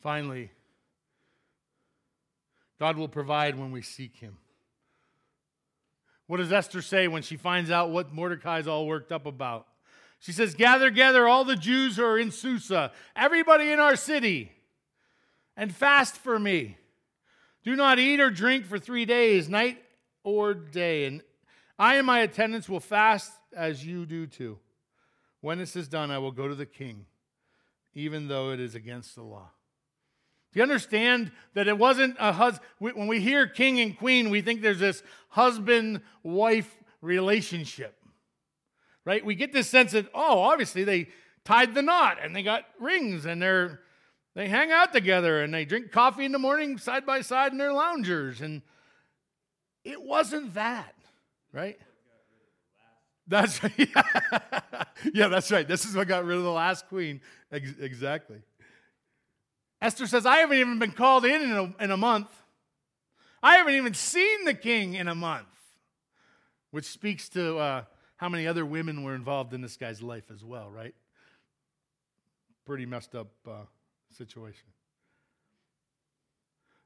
Finally, 0.00 0.50
God 2.78 2.96
will 2.96 3.08
provide 3.08 3.58
when 3.58 3.70
we 3.70 3.82
seek 3.82 4.16
Him. 4.16 4.38
What 6.26 6.38
does 6.38 6.52
Esther 6.52 6.80
say 6.80 7.06
when 7.06 7.22
she 7.22 7.36
finds 7.36 7.70
out 7.70 7.90
what 7.90 8.12
Mordecai's 8.12 8.66
all 8.66 8.86
worked 8.86 9.12
up 9.12 9.26
about? 9.26 9.66
She 10.20 10.32
says, 10.32 10.54
Gather, 10.54 10.90
gather 10.90 11.26
all 11.26 11.44
the 11.44 11.56
Jews 11.56 11.96
who 11.96 12.04
are 12.04 12.18
in 12.18 12.30
Susa, 12.30 12.92
everybody 13.16 13.72
in 13.72 13.80
our 13.80 13.96
city, 13.96 14.52
and 15.56 15.74
fast 15.74 16.14
for 16.14 16.38
me. 16.38 16.76
Do 17.64 17.74
not 17.74 17.98
eat 17.98 18.20
or 18.20 18.30
drink 18.30 18.66
for 18.66 18.78
three 18.78 19.06
days, 19.06 19.48
night 19.48 19.82
or 20.22 20.52
day. 20.54 21.06
And 21.06 21.22
I 21.78 21.96
and 21.96 22.06
my 22.06 22.20
attendants 22.20 22.68
will 22.68 22.80
fast 22.80 23.32
as 23.56 23.84
you 23.84 24.04
do 24.06 24.26
too. 24.26 24.58
When 25.40 25.58
this 25.58 25.74
is 25.74 25.88
done, 25.88 26.10
I 26.10 26.18
will 26.18 26.32
go 26.32 26.48
to 26.48 26.54
the 26.54 26.66
king, 26.66 27.06
even 27.94 28.28
though 28.28 28.50
it 28.50 28.60
is 28.60 28.74
against 28.74 29.14
the 29.14 29.22
law. 29.22 29.48
Do 30.52 30.58
you 30.58 30.62
understand 30.62 31.32
that 31.54 31.66
it 31.66 31.78
wasn't 31.78 32.16
a 32.18 32.32
husband? 32.32 32.66
When 32.78 33.06
we 33.06 33.20
hear 33.20 33.46
king 33.46 33.80
and 33.80 33.96
queen, 33.96 34.28
we 34.28 34.42
think 34.42 34.60
there's 34.60 34.80
this 34.80 35.02
husband 35.28 36.02
wife 36.22 36.76
relationship 37.00 37.99
right? 39.04 39.24
We 39.24 39.34
get 39.34 39.52
this 39.52 39.68
sense 39.68 39.92
that, 39.92 40.06
oh, 40.14 40.40
obviously 40.40 40.84
they 40.84 41.08
tied 41.44 41.74
the 41.74 41.82
knot 41.82 42.18
and 42.22 42.34
they 42.34 42.42
got 42.42 42.64
rings 42.78 43.26
and 43.26 43.40
they're 43.40 43.80
they 44.34 44.48
hang 44.48 44.70
out 44.70 44.92
together 44.92 45.42
and 45.42 45.52
they 45.52 45.64
drink 45.64 45.90
coffee 45.90 46.24
in 46.24 46.32
the 46.32 46.38
morning 46.38 46.78
side 46.78 47.04
by 47.04 47.20
side 47.20 47.52
in 47.52 47.58
their 47.58 47.72
loungers. 47.72 48.40
And 48.40 48.62
it 49.84 50.00
wasn't 50.00 50.54
that, 50.54 50.94
right? 51.52 51.78
That's 53.26 53.62
right. 53.64 53.88
yeah, 55.12 55.28
that's 55.28 55.50
right. 55.50 55.66
This 55.66 55.84
is 55.84 55.96
what 55.96 56.06
got 56.06 56.24
rid 56.24 56.38
of 56.38 56.44
the 56.44 56.50
last 56.50 56.88
queen. 56.88 57.20
Ex- 57.50 57.74
exactly. 57.80 58.38
Esther 59.82 60.06
says, 60.06 60.26
I 60.26 60.38
haven't 60.38 60.58
even 60.58 60.78
been 60.78 60.92
called 60.92 61.24
in 61.24 61.42
in 61.42 61.52
a, 61.52 61.84
in 61.84 61.90
a 61.90 61.96
month. 61.96 62.28
I 63.42 63.56
haven't 63.56 63.74
even 63.74 63.94
seen 63.94 64.44
the 64.44 64.54
king 64.54 64.94
in 64.94 65.08
a 65.08 65.14
month, 65.14 65.48
which 66.70 66.84
speaks 66.84 67.28
to 67.30 67.58
uh, 67.58 67.84
how 68.20 68.28
many 68.28 68.46
other 68.46 68.66
women 68.66 69.02
were 69.02 69.14
involved 69.14 69.54
in 69.54 69.62
this 69.62 69.78
guy's 69.78 70.02
life 70.02 70.24
as 70.30 70.44
well, 70.44 70.70
right? 70.70 70.94
Pretty 72.66 72.84
messed 72.84 73.14
up 73.14 73.28
uh, 73.48 73.62
situation. 74.14 74.66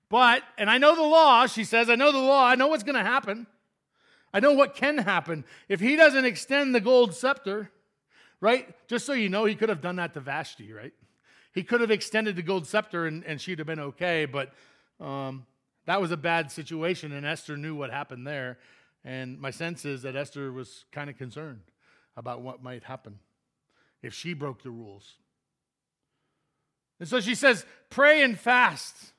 But, 0.08 0.44
and 0.56 0.70
I 0.70 0.78
know 0.78 0.94
the 0.94 1.02
law, 1.02 1.48
she 1.48 1.64
says, 1.64 1.90
I 1.90 1.96
know 1.96 2.12
the 2.12 2.18
law, 2.18 2.46
I 2.46 2.54
know 2.54 2.68
what's 2.68 2.84
going 2.84 2.94
to 2.94 3.02
happen. 3.02 3.48
I 4.32 4.38
know 4.38 4.52
what 4.52 4.76
can 4.76 4.96
happen. 4.96 5.44
If 5.68 5.80
he 5.80 5.96
doesn't 5.96 6.24
extend 6.24 6.72
the 6.72 6.80
gold 6.80 7.16
scepter, 7.16 7.68
right? 8.40 8.72
Just 8.86 9.04
so 9.04 9.12
you 9.12 9.28
know, 9.28 9.44
he 9.44 9.56
could 9.56 9.70
have 9.70 9.80
done 9.80 9.96
that 9.96 10.14
to 10.14 10.20
Vashti, 10.20 10.72
right? 10.72 10.92
He 11.52 11.64
could 11.64 11.80
have 11.80 11.90
extended 11.90 12.36
the 12.36 12.42
gold 12.42 12.64
scepter 12.68 13.06
and, 13.06 13.24
and 13.24 13.40
she'd 13.40 13.58
have 13.58 13.66
been 13.66 13.80
okay, 13.80 14.24
but 14.24 14.52
um, 15.00 15.46
that 15.86 16.00
was 16.00 16.12
a 16.12 16.16
bad 16.16 16.52
situation, 16.52 17.10
and 17.10 17.26
Esther 17.26 17.56
knew 17.56 17.74
what 17.74 17.90
happened 17.90 18.24
there. 18.24 18.58
And 19.04 19.38
my 19.38 19.50
sense 19.50 19.84
is 19.84 20.02
that 20.02 20.16
Esther 20.16 20.50
was 20.50 20.84
kind 20.90 21.10
of 21.10 21.18
concerned 21.18 21.60
about 22.16 22.40
what 22.40 22.62
might 22.62 22.84
happen 22.84 23.18
if 24.02 24.14
she 24.14 24.32
broke 24.32 24.62
the 24.62 24.70
rules. 24.70 25.14
And 26.98 27.08
so 27.08 27.20
she 27.20 27.34
says, 27.34 27.66
Pray 27.90 28.22
and 28.22 28.38
fast. 28.38 29.12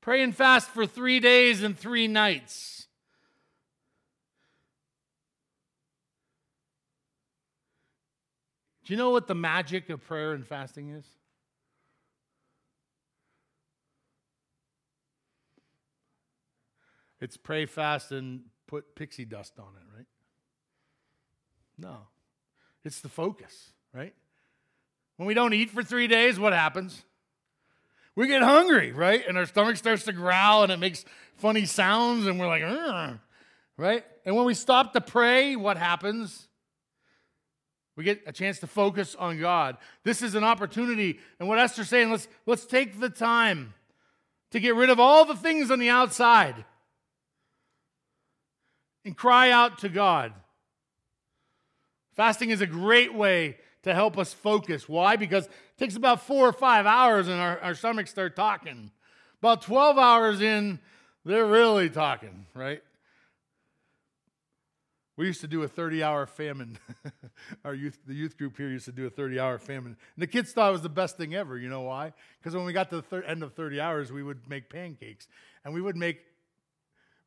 Pray 0.00 0.22
and 0.22 0.34
fast 0.34 0.70
for 0.70 0.86
three 0.86 1.20
days 1.20 1.62
and 1.62 1.78
three 1.78 2.08
nights. 2.08 2.86
Do 8.84 8.94
you 8.94 8.96
know 8.96 9.10
what 9.10 9.26
the 9.26 9.34
magic 9.34 9.90
of 9.90 10.02
prayer 10.02 10.32
and 10.32 10.46
fasting 10.46 10.88
is? 10.88 11.04
It's 17.20 17.36
pray 17.36 17.66
fast 17.66 18.12
and 18.12 18.42
put 18.66 18.94
pixie 18.94 19.24
dust 19.24 19.54
on 19.58 19.66
it, 19.76 19.96
right? 19.96 20.06
No. 21.76 21.96
It's 22.84 23.00
the 23.00 23.08
focus, 23.08 23.70
right? 23.92 24.14
When 25.16 25.26
we 25.26 25.34
don't 25.34 25.52
eat 25.52 25.70
for 25.70 25.82
three 25.82 26.06
days, 26.06 26.38
what 26.38 26.52
happens? 26.52 27.04
We 28.14 28.26
get 28.26 28.42
hungry, 28.42 28.92
right? 28.92 29.24
And 29.26 29.36
our 29.36 29.46
stomach 29.46 29.76
starts 29.76 30.04
to 30.04 30.12
growl 30.12 30.62
and 30.62 30.72
it 30.72 30.78
makes 30.78 31.04
funny 31.36 31.66
sounds, 31.66 32.26
and 32.26 32.38
we're 32.38 32.48
like, 32.48 32.62
right? 33.76 34.04
And 34.24 34.36
when 34.36 34.44
we 34.44 34.54
stop 34.54 34.92
to 34.92 35.00
pray, 35.00 35.56
what 35.56 35.76
happens? 35.76 36.48
We 37.96 38.04
get 38.04 38.22
a 38.26 38.32
chance 38.32 38.60
to 38.60 38.68
focus 38.68 39.16
on 39.16 39.40
God. 39.40 39.76
This 40.04 40.22
is 40.22 40.36
an 40.36 40.44
opportunity. 40.44 41.18
And 41.40 41.48
what 41.48 41.58
Esther's 41.58 41.88
saying, 41.88 42.10
let's, 42.12 42.28
let's 42.46 42.64
take 42.64 43.00
the 43.00 43.10
time 43.10 43.74
to 44.52 44.60
get 44.60 44.76
rid 44.76 44.90
of 44.90 45.00
all 45.00 45.24
the 45.24 45.36
things 45.36 45.70
on 45.70 45.78
the 45.78 45.88
outside 45.88 46.64
and 49.08 49.16
cry 49.16 49.50
out 49.50 49.78
to 49.78 49.88
God. 49.88 50.34
Fasting 52.12 52.50
is 52.50 52.60
a 52.60 52.66
great 52.66 53.14
way 53.14 53.56
to 53.84 53.94
help 53.94 54.18
us 54.18 54.34
focus. 54.34 54.86
Why? 54.86 55.16
Because 55.16 55.46
it 55.46 55.52
takes 55.78 55.96
about 55.96 56.20
four 56.20 56.46
or 56.46 56.52
five 56.52 56.84
hours 56.84 57.26
and 57.26 57.40
our, 57.40 57.58
our 57.60 57.74
stomachs 57.74 58.10
start 58.10 58.36
talking. 58.36 58.90
About 59.40 59.62
12 59.62 59.96
hours 59.96 60.42
in, 60.42 60.78
they're 61.24 61.46
really 61.46 61.88
talking, 61.88 62.44
right? 62.54 62.82
We 65.16 65.26
used 65.26 65.40
to 65.40 65.48
do 65.48 65.62
a 65.62 65.68
30 65.68 66.02
hour 66.02 66.26
famine. 66.26 66.78
Our 67.64 67.74
youth, 67.74 67.98
the 68.06 68.14
youth 68.14 68.36
group 68.36 68.56
here 68.56 68.68
used 68.68 68.84
to 68.84 68.92
do 68.92 69.06
a 69.06 69.10
30 69.10 69.40
hour 69.40 69.58
famine. 69.58 69.96
And 70.14 70.22
the 70.22 70.28
kids 70.28 70.52
thought 70.52 70.68
it 70.68 70.72
was 70.72 70.82
the 70.82 70.88
best 70.88 71.16
thing 71.16 71.34
ever. 71.34 71.58
You 71.58 71.68
know 71.68 71.80
why? 71.80 72.12
Because 72.38 72.54
when 72.54 72.64
we 72.64 72.72
got 72.72 72.90
to 72.90 72.96
the 72.96 73.02
thir- 73.02 73.22
end 73.22 73.42
of 73.42 73.54
30 73.54 73.80
hours, 73.80 74.12
we 74.12 74.22
would 74.22 74.48
make 74.48 74.70
pancakes. 74.70 75.26
And 75.64 75.74
we 75.74 75.80
would 75.80 75.96
make 75.96 76.20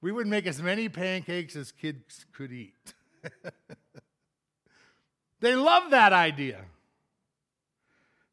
we 0.02 0.12
would 0.12 0.28
make 0.28 0.48
as 0.48 0.62
many 0.62 0.90
pancakes 0.90 1.56
as 1.56 1.72
kids 1.72 2.26
could 2.34 2.52
eat. 2.52 2.94
they 5.40 5.56
love 5.56 5.92
that 5.92 6.12
idea. 6.12 6.66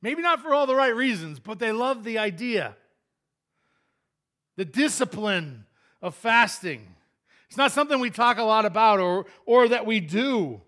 Maybe 0.01 0.23
not 0.23 0.41
for 0.41 0.55
all 0.55 0.67
the 0.67 0.75
right 0.75 0.95
reasons, 0.95 1.41
but 1.41 1.59
they 1.59 1.73
love 1.73 2.05
the 2.05 2.19
idea. 2.19 2.77
The 4.57 4.65
discipline 4.65 5.67
of 6.01 6.15
fasting. 6.15 6.95
It's 7.49 7.57
not 7.57 7.73
something 7.73 8.01
we 8.01 8.11
talk 8.11 8.39
a 8.39 8.43
lot 8.43 8.65
about 8.65 9.01
or, 9.01 9.27
or 9.45 9.69
that 9.69 9.85
we 9.85 10.01
do. 10.01 10.63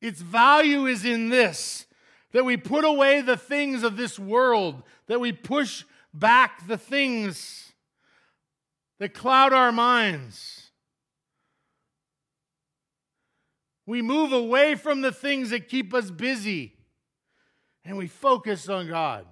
Its 0.00 0.20
value 0.20 0.86
is 0.86 1.04
in 1.04 1.28
this 1.28 1.84
that 2.32 2.44
we 2.44 2.56
put 2.56 2.84
away 2.84 3.22
the 3.22 3.38
things 3.38 3.82
of 3.82 3.96
this 3.96 4.18
world, 4.18 4.82
that 5.06 5.18
we 5.18 5.32
push 5.32 5.84
back 6.12 6.66
the 6.68 6.76
things 6.76 7.67
that 8.98 9.14
cloud 9.14 9.52
our 9.52 9.72
minds. 9.72 10.70
We 13.86 14.02
move 14.02 14.32
away 14.32 14.74
from 14.74 15.00
the 15.00 15.12
things 15.12 15.50
that 15.50 15.68
keep 15.68 15.94
us 15.94 16.10
busy 16.10 16.74
and 17.84 17.96
we 17.96 18.06
focus 18.06 18.68
on 18.68 18.86
God. 18.86 19.24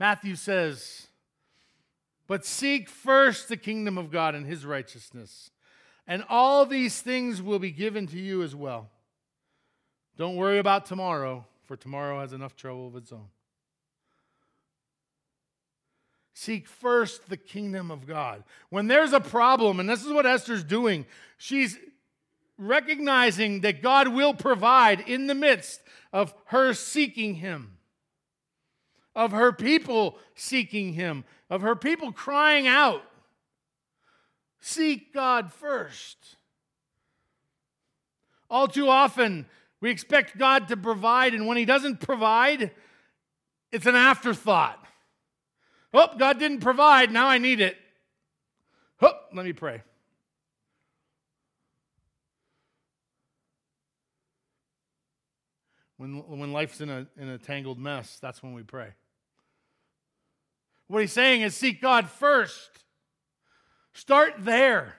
Matthew 0.00 0.34
says, 0.34 1.08
But 2.26 2.46
seek 2.46 2.88
first 2.88 3.48
the 3.48 3.58
kingdom 3.58 3.98
of 3.98 4.10
God 4.10 4.34
and 4.34 4.46
his 4.46 4.64
righteousness, 4.64 5.50
and 6.06 6.24
all 6.28 6.64
these 6.64 7.02
things 7.02 7.42
will 7.42 7.58
be 7.58 7.70
given 7.70 8.06
to 8.08 8.18
you 8.18 8.42
as 8.42 8.56
well. 8.56 8.90
Don't 10.16 10.36
worry 10.36 10.58
about 10.58 10.86
tomorrow, 10.86 11.44
for 11.64 11.76
tomorrow 11.76 12.20
has 12.20 12.32
enough 12.32 12.56
trouble 12.56 12.88
of 12.88 12.96
its 12.96 13.12
own. 13.12 13.28
Seek 16.34 16.66
first 16.66 17.28
the 17.28 17.36
kingdom 17.36 17.90
of 17.90 18.06
God. 18.06 18.42
When 18.70 18.86
there's 18.86 19.12
a 19.12 19.20
problem, 19.20 19.80
and 19.80 19.88
this 19.88 20.04
is 20.04 20.12
what 20.12 20.26
Esther's 20.26 20.64
doing, 20.64 21.04
she's 21.36 21.78
recognizing 22.56 23.60
that 23.60 23.82
God 23.82 24.08
will 24.08 24.32
provide 24.32 25.00
in 25.00 25.26
the 25.26 25.34
midst 25.34 25.80
of 26.12 26.34
her 26.46 26.72
seeking 26.72 27.34
Him, 27.34 27.76
of 29.14 29.32
her 29.32 29.52
people 29.52 30.16
seeking 30.34 30.94
Him, 30.94 31.24
of 31.50 31.60
her 31.60 31.76
people 31.76 32.12
crying 32.12 32.66
out. 32.66 33.02
Seek 34.60 35.12
God 35.12 35.52
first. 35.52 36.16
All 38.48 38.68
too 38.68 38.88
often, 38.88 39.46
we 39.80 39.90
expect 39.90 40.38
God 40.38 40.68
to 40.68 40.76
provide, 40.76 41.34
and 41.34 41.46
when 41.46 41.56
He 41.56 41.64
doesn't 41.64 42.00
provide, 42.00 42.70
it's 43.70 43.86
an 43.86 43.96
afterthought. 43.96 44.81
Oh, 45.94 46.08
God 46.16 46.38
didn't 46.38 46.60
provide. 46.60 47.12
Now 47.12 47.28
I 47.28 47.38
need 47.38 47.60
it. 47.60 47.76
Oh, 49.00 49.12
let 49.34 49.44
me 49.44 49.52
pray. 49.52 49.82
When, 55.98 56.16
when 56.26 56.52
life's 56.52 56.80
in 56.80 56.88
a, 56.88 57.06
in 57.16 57.28
a 57.28 57.38
tangled 57.38 57.78
mess, 57.78 58.18
that's 58.20 58.42
when 58.42 58.54
we 58.54 58.62
pray. 58.62 58.88
What 60.88 61.00
he's 61.00 61.12
saying 61.12 61.42
is 61.42 61.54
seek 61.54 61.80
God 61.80 62.08
first. 62.08 62.70
Start 63.92 64.34
there. 64.38 64.96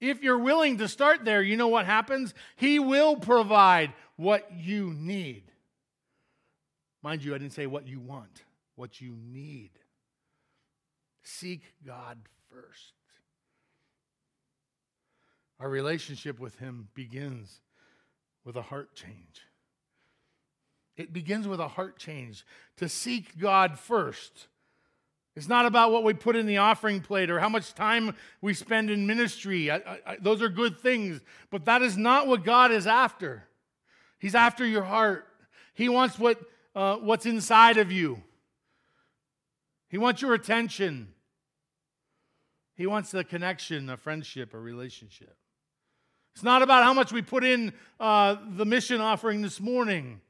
If 0.00 0.22
you're 0.22 0.38
willing 0.38 0.78
to 0.78 0.88
start 0.88 1.24
there, 1.24 1.42
you 1.42 1.56
know 1.56 1.68
what 1.68 1.86
happens? 1.86 2.34
He 2.56 2.78
will 2.78 3.16
provide 3.16 3.92
what 4.16 4.50
you 4.54 4.92
need. 4.92 5.50
Mind 7.02 7.24
you, 7.24 7.34
I 7.34 7.38
didn't 7.38 7.54
say 7.54 7.66
what 7.66 7.88
you 7.88 8.00
want 8.00 8.43
what 8.76 9.00
you 9.00 9.16
need. 9.16 9.70
Seek 11.22 11.62
God 11.86 12.18
first. 12.50 12.92
Our 15.60 15.68
relationship 15.68 16.38
with 16.38 16.58
Him 16.58 16.88
begins 16.94 17.60
with 18.44 18.56
a 18.56 18.62
heart 18.62 18.94
change. 18.94 19.42
It 20.96 21.12
begins 21.12 21.48
with 21.48 21.60
a 21.60 21.68
heart 21.68 21.98
change 21.98 22.44
to 22.76 22.88
seek 22.88 23.38
God 23.38 23.78
first. 23.78 24.48
It's 25.36 25.48
not 25.48 25.66
about 25.66 25.90
what 25.90 26.04
we 26.04 26.14
put 26.14 26.36
in 26.36 26.46
the 26.46 26.58
offering 26.58 27.00
plate 27.00 27.30
or 27.30 27.40
how 27.40 27.48
much 27.48 27.74
time 27.74 28.14
we 28.40 28.54
spend 28.54 28.90
in 28.90 29.06
ministry. 29.06 29.70
I, 29.70 29.76
I, 30.06 30.16
those 30.20 30.40
are 30.40 30.48
good 30.48 30.78
things, 30.78 31.20
but 31.50 31.64
that 31.64 31.82
is 31.82 31.96
not 31.96 32.28
what 32.28 32.44
God 32.44 32.70
is 32.70 32.86
after. 32.86 33.44
He's 34.18 34.36
after 34.36 34.64
your 34.64 34.84
heart. 34.84 35.26
He 35.74 35.88
wants 35.88 36.18
what, 36.20 36.38
uh, 36.76 36.96
what's 36.96 37.26
inside 37.26 37.78
of 37.78 37.90
you. 37.90 38.22
He 39.94 39.98
wants 39.98 40.20
your 40.22 40.34
attention. 40.34 41.06
He 42.74 42.84
wants 42.84 43.12
the 43.12 43.22
connection, 43.22 43.88
a 43.88 43.96
friendship, 43.96 44.52
a 44.52 44.58
relationship. 44.58 45.36
It's 46.34 46.42
not 46.42 46.62
about 46.62 46.82
how 46.82 46.92
much 46.92 47.12
we 47.12 47.22
put 47.22 47.44
in 47.44 47.72
uh, 48.00 48.34
the 48.56 48.64
mission 48.64 49.00
offering 49.00 49.40
this 49.40 49.60
morning. 49.60 50.20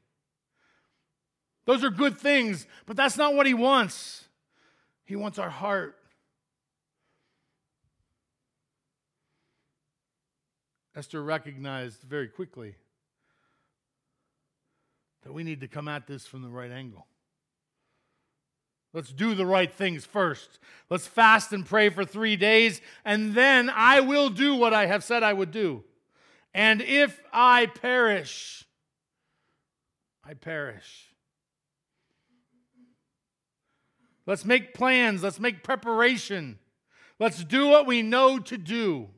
Those 1.64 1.82
are 1.82 1.88
good 1.88 2.18
things, 2.18 2.66
but 2.84 2.94
that's 2.94 3.16
not 3.16 3.34
what 3.34 3.46
he 3.46 3.54
wants. 3.54 4.28
He 5.06 5.16
wants 5.16 5.38
our 5.38 5.48
heart. 5.48 5.96
Esther 10.94 11.22
recognized 11.22 12.02
very 12.02 12.28
quickly 12.28 12.74
that 15.22 15.32
we 15.32 15.42
need 15.42 15.62
to 15.62 15.68
come 15.68 15.88
at 15.88 16.06
this 16.06 16.26
from 16.26 16.42
the 16.42 16.50
right 16.50 16.70
angle. 16.70 17.06
Let's 18.94 19.12
do 19.12 19.34
the 19.34 19.44
right 19.44 19.70
things 19.70 20.06
first. 20.06 20.60
Let's 20.88 21.08
fast 21.08 21.52
and 21.52 21.66
pray 21.66 21.88
for 21.90 22.04
three 22.04 22.36
days, 22.36 22.80
and 23.04 23.34
then 23.34 23.68
I 23.68 23.98
will 24.00 24.30
do 24.30 24.54
what 24.54 24.72
I 24.72 24.86
have 24.86 25.02
said 25.02 25.24
I 25.24 25.32
would 25.32 25.50
do. 25.50 25.82
And 26.54 26.80
if 26.80 27.20
I 27.32 27.66
perish, 27.66 28.64
I 30.24 30.34
perish. 30.34 31.10
Let's 34.26 34.44
make 34.44 34.72
plans. 34.74 35.24
Let's 35.24 35.40
make 35.40 35.64
preparation. 35.64 36.60
Let's 37.18 37.42
do 37.42 37.66
what 37.66 37.86
we 37.86 38.00
know 38.00 38.38
to 38.38 38.56
do. 38.56 39.08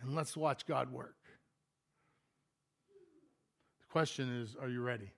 And 0.00 0.14
let's 0.14 0.36
watch 0.36 0.64
God 0.64 0.92
work. 0.92 1.16
The 3.80 3.92
question 3.92 4.42
is 4.42 4.56
are 4.60 4.68
you 4.68 4.80
ready? 4.80 5.10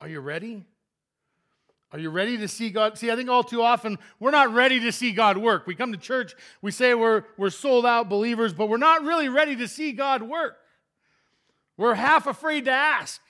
Are 0.00 0.08
you 0.08 0.20
ready? 0.20 0.64
Are 1.92 1.98
you 1.98 2.10
ready 2.10 2.36
to 2.38 2.48
see 2.48 2.70
God? 2.70 2.98
See, 2.98 3.10
I 3.10 3.16
think 3.16 3.30
all 3.30 3.44
too 3.44 3.62
often 3.62 3.98
we're 4.18 4.30
not 4.30 4.52
ready 4.52 4.80
to 4.80 4.92
see 4.92 5.12
God 5.12 5.38
work. 5.38 5.66
We 5.66 5.74
come 5.74 5.92
to 5.92 5.98
church, 5.98 6.34
we 6.60 6.70
say 6.70 6.94
we're, 6.94 7.24
we're 7.38 7.50
sold 7.50 7.86
out 7.86 8.08
believers, 8.08 8.52
but 8.52 8.68
we're 8.68 8.76
not 8.76 9.02
really 9.02 9.28
ready 9.28 9.56
to 9.56 9.68
see 9.68 9.92
God 9.92 10.22
work. 10.22 10.56
We're 11.76 11.94
half 11.94 12.26
afraid 12.26 12.64
to 12.64 12.70
ask. 12.70 13.20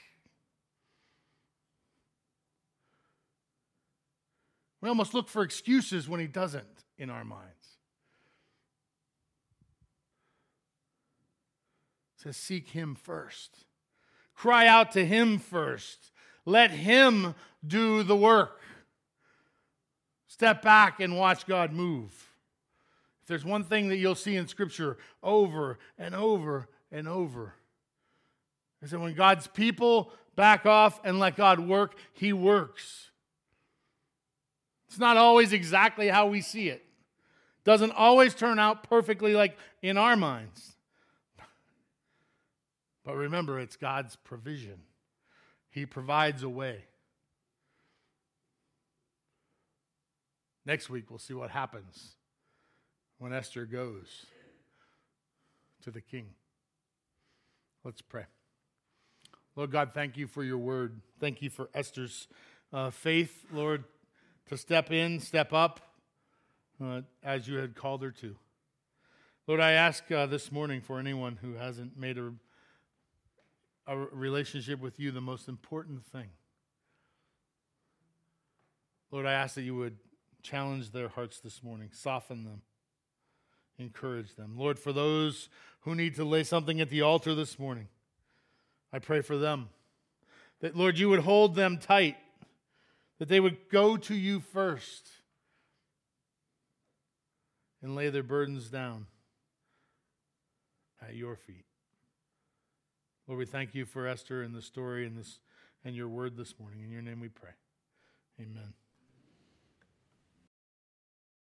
We 4.80 4.88
almost 4.88 5.14
look 5.14 5.28
for 5.28 5.42
excuses 5.42 6.08
when 6.08 6.20
He 6.20 6.26
doesn't 6.26 6.84
in 6.96 7.10
our 7.10 7.24
minds. 7.24 7.52
It 12.16 12.22
says, 12.22 12.36
Seek 12.36 12.68
Him 12.68 12.94
first, 12.94 13.64
cry 14.34 14.66
out 14.66 14.92
to 14.92 15.04
Him 15.04 15.38
first. 15.38 16.12
Let 16.46 16.70
Him 16.70 17.34
do 17.66 18.02
the 18.02 18.16
work. 18.16 18.60
Step 20.28 20.62
back 20.62 21.00
and 21.00 21.18
watch 21.18 21.46
God 21.46 21.72
move. 21.72 22.12
If 23.22 23.28
there's 23.28 23.44
one 23.44 23.64
thing 23.64 23.88
that 23.88 23.96
you'll 23.96 24.14
see 24.14 24.36
in 24.36 24.46
Scripture 24.46 24.96
over 25.22 25.78
and 25.98 26.14
over 26.14 26.68
and 26.92 27.08
over, 27.08 27.54
is 28.80 28.92
that 28.92 29.00
when 29.00 29.14
God's 29.14 29.48
people 29.48 30.12
back 30.36 30.64
off 30.64 31.00
and 31.04 31.18
let 31.18 31.36
God 31.36 31.58
work, 31.58 31.94
He 32.12 32.32
works. 32.32 33.10
It's 34.88 34.98
not 34.98 35.16
always 35.16 35.52
exactly 35.52 36.08
how 36.08 36.28
we 36.28 36.40
see 36.40 36.68
it. 36.68 36.84
Doesn't 37.64 37.90
always 37.90 38.34
turn 38.34 38.60
out 38.60 38.88
perfectly 38.88 39.34
like 39.34 39.58
in 39.82 39.98
our 39.98 40.14
minds. 40.14 40.76
But 43.04 43.16
remember, 43.16 43.58
it's 43.58 43.76
God's 43.76 44.14
provision. 44.14 44.78
He 45.76 45.84
provides 45.84 46.42
a 46.42 46.48
way. 46.48 46.84
Next 50.64 50.88
week, 50.88 51.10
we'll 51.10 51.18
see 51.18 51.34
what 51.34 51.50
happens 51.50 52.12
when 53.18 53.34
Esther 53.34 53.66
goes 53.66 54.24
to 55.82 55.90
the 55.90 56.00
king. 56.00 56.28
Let's 57.84 58.00
pray. 58.00 58.24
Lord 59.54 59.70
God, 59.70 59.90
thank 59.92 60.16
you 60.16 60.26
for 60.26 60.42
your 60.42 60.56
word. 60.56 61.02
Thank 61.20 61.42
you 61.42 61.50
for 61.50 61.68
Esther's 61.74 62.26
uh, 62.72 62.88
faith, 62.88 63.44
Lord, 63.52 63.84
to 64.48 64.56
step 64.56 64.90
in, 64.90 65.20
step 65.20 65.52
up 65.52 65.80
uh, 66.82 67.02
as 67.22 67.46
you 67.46 67.58
had 67.58 67.74
called 67.74 68.02
her 68.02 68.12
to. 68.12 68.34
Lord, 69.46 69.60
I 69.60 69.72
ask 69.72 70.10
uh, 70.10 70.24
this 70.24 70.50
morning 70.50 70.80
for 70.80 70.98
anyone 70.98 71.36
who 71.42 71.52
hasn't 71.52 71.98
made 71.98 72.16
a 72.16 72.32
a 73.86 73.96
relationship 73.96 74.80
with 74.80 74.98
you 74.98 75.10
the 75.10 75.20
most 75.20 75.48
important 75.48 76.04
thing. 76.06 76.28
Lord, 79.10 79.26
I 79.26 79.32
ask 79.32 79.54
that 79.54 79.62
you 79.62 79.76
would 79.76 79.96
challenge 80.42 80.90
their 80.90 81.08
hearts 81.08 81.40
this 81.40 81.62
morning, 81.62 81.90
soften 81.92 82.44
them, 82.44 82.62
encourage 83.78 84.34
them. 84.34 84.54
Lord, 84.56 84.78
for 84.78 84.92
those 84.92 85.48
who 85.80 85.94
need 85.94 86.16
to 86.16 86.24
lay 86.24 86.42
something 86.42 86.80
at 86.80 86.90
the 86.90 87.02
altar 87.02 87.34
this 87.34 87.58
morning, 87.58 87.88
I 88.92 88.98
pray 88.98 89.20
for 89.20 89.36
them. 89.36 89.68
That, 90.60 90.76
Lord, 90.76 90.98
you 90.98 91.08
would 91.08 91.20
hold 91.20 91.54
them 91.54 91.78
tight, 91.78 92.16
that 93.18 93.28
they 93.28 93.40
would 93.40 93.68
go 93.70 93.96
to 93.96 94.14
you 94.14 94.40
first 94.40 95.08
and 97.82 97.94
lay 97.94 98.10
their 98.10 98.22
burdens 98.22 98.68
down 98.68 99.06
at 101.00 101.14
your 101.14 101.36
feet. 101.36 101.66
Lord, 103.26 103.38
we 103.38 103.46
thank 103.46 103.74
you 103.74 103.84
for 103.84 104.06
Esther 104.06 104.42
and 104.42 104.54
the 104.54 104.62
story 104.62 105.06
and 105.06 105.18
this 105.18 105.40
and 105.84 105.94
your 105.94 106.08
word 106.08 106.36
this 106.36 106.54
morning. 106.58 106.82
In 106.84 106.90
your 106.90 107.02
name 107.02 107.20
we 107.20 107.28
pray. 107.28 107.50
Amen. 108.40 108.74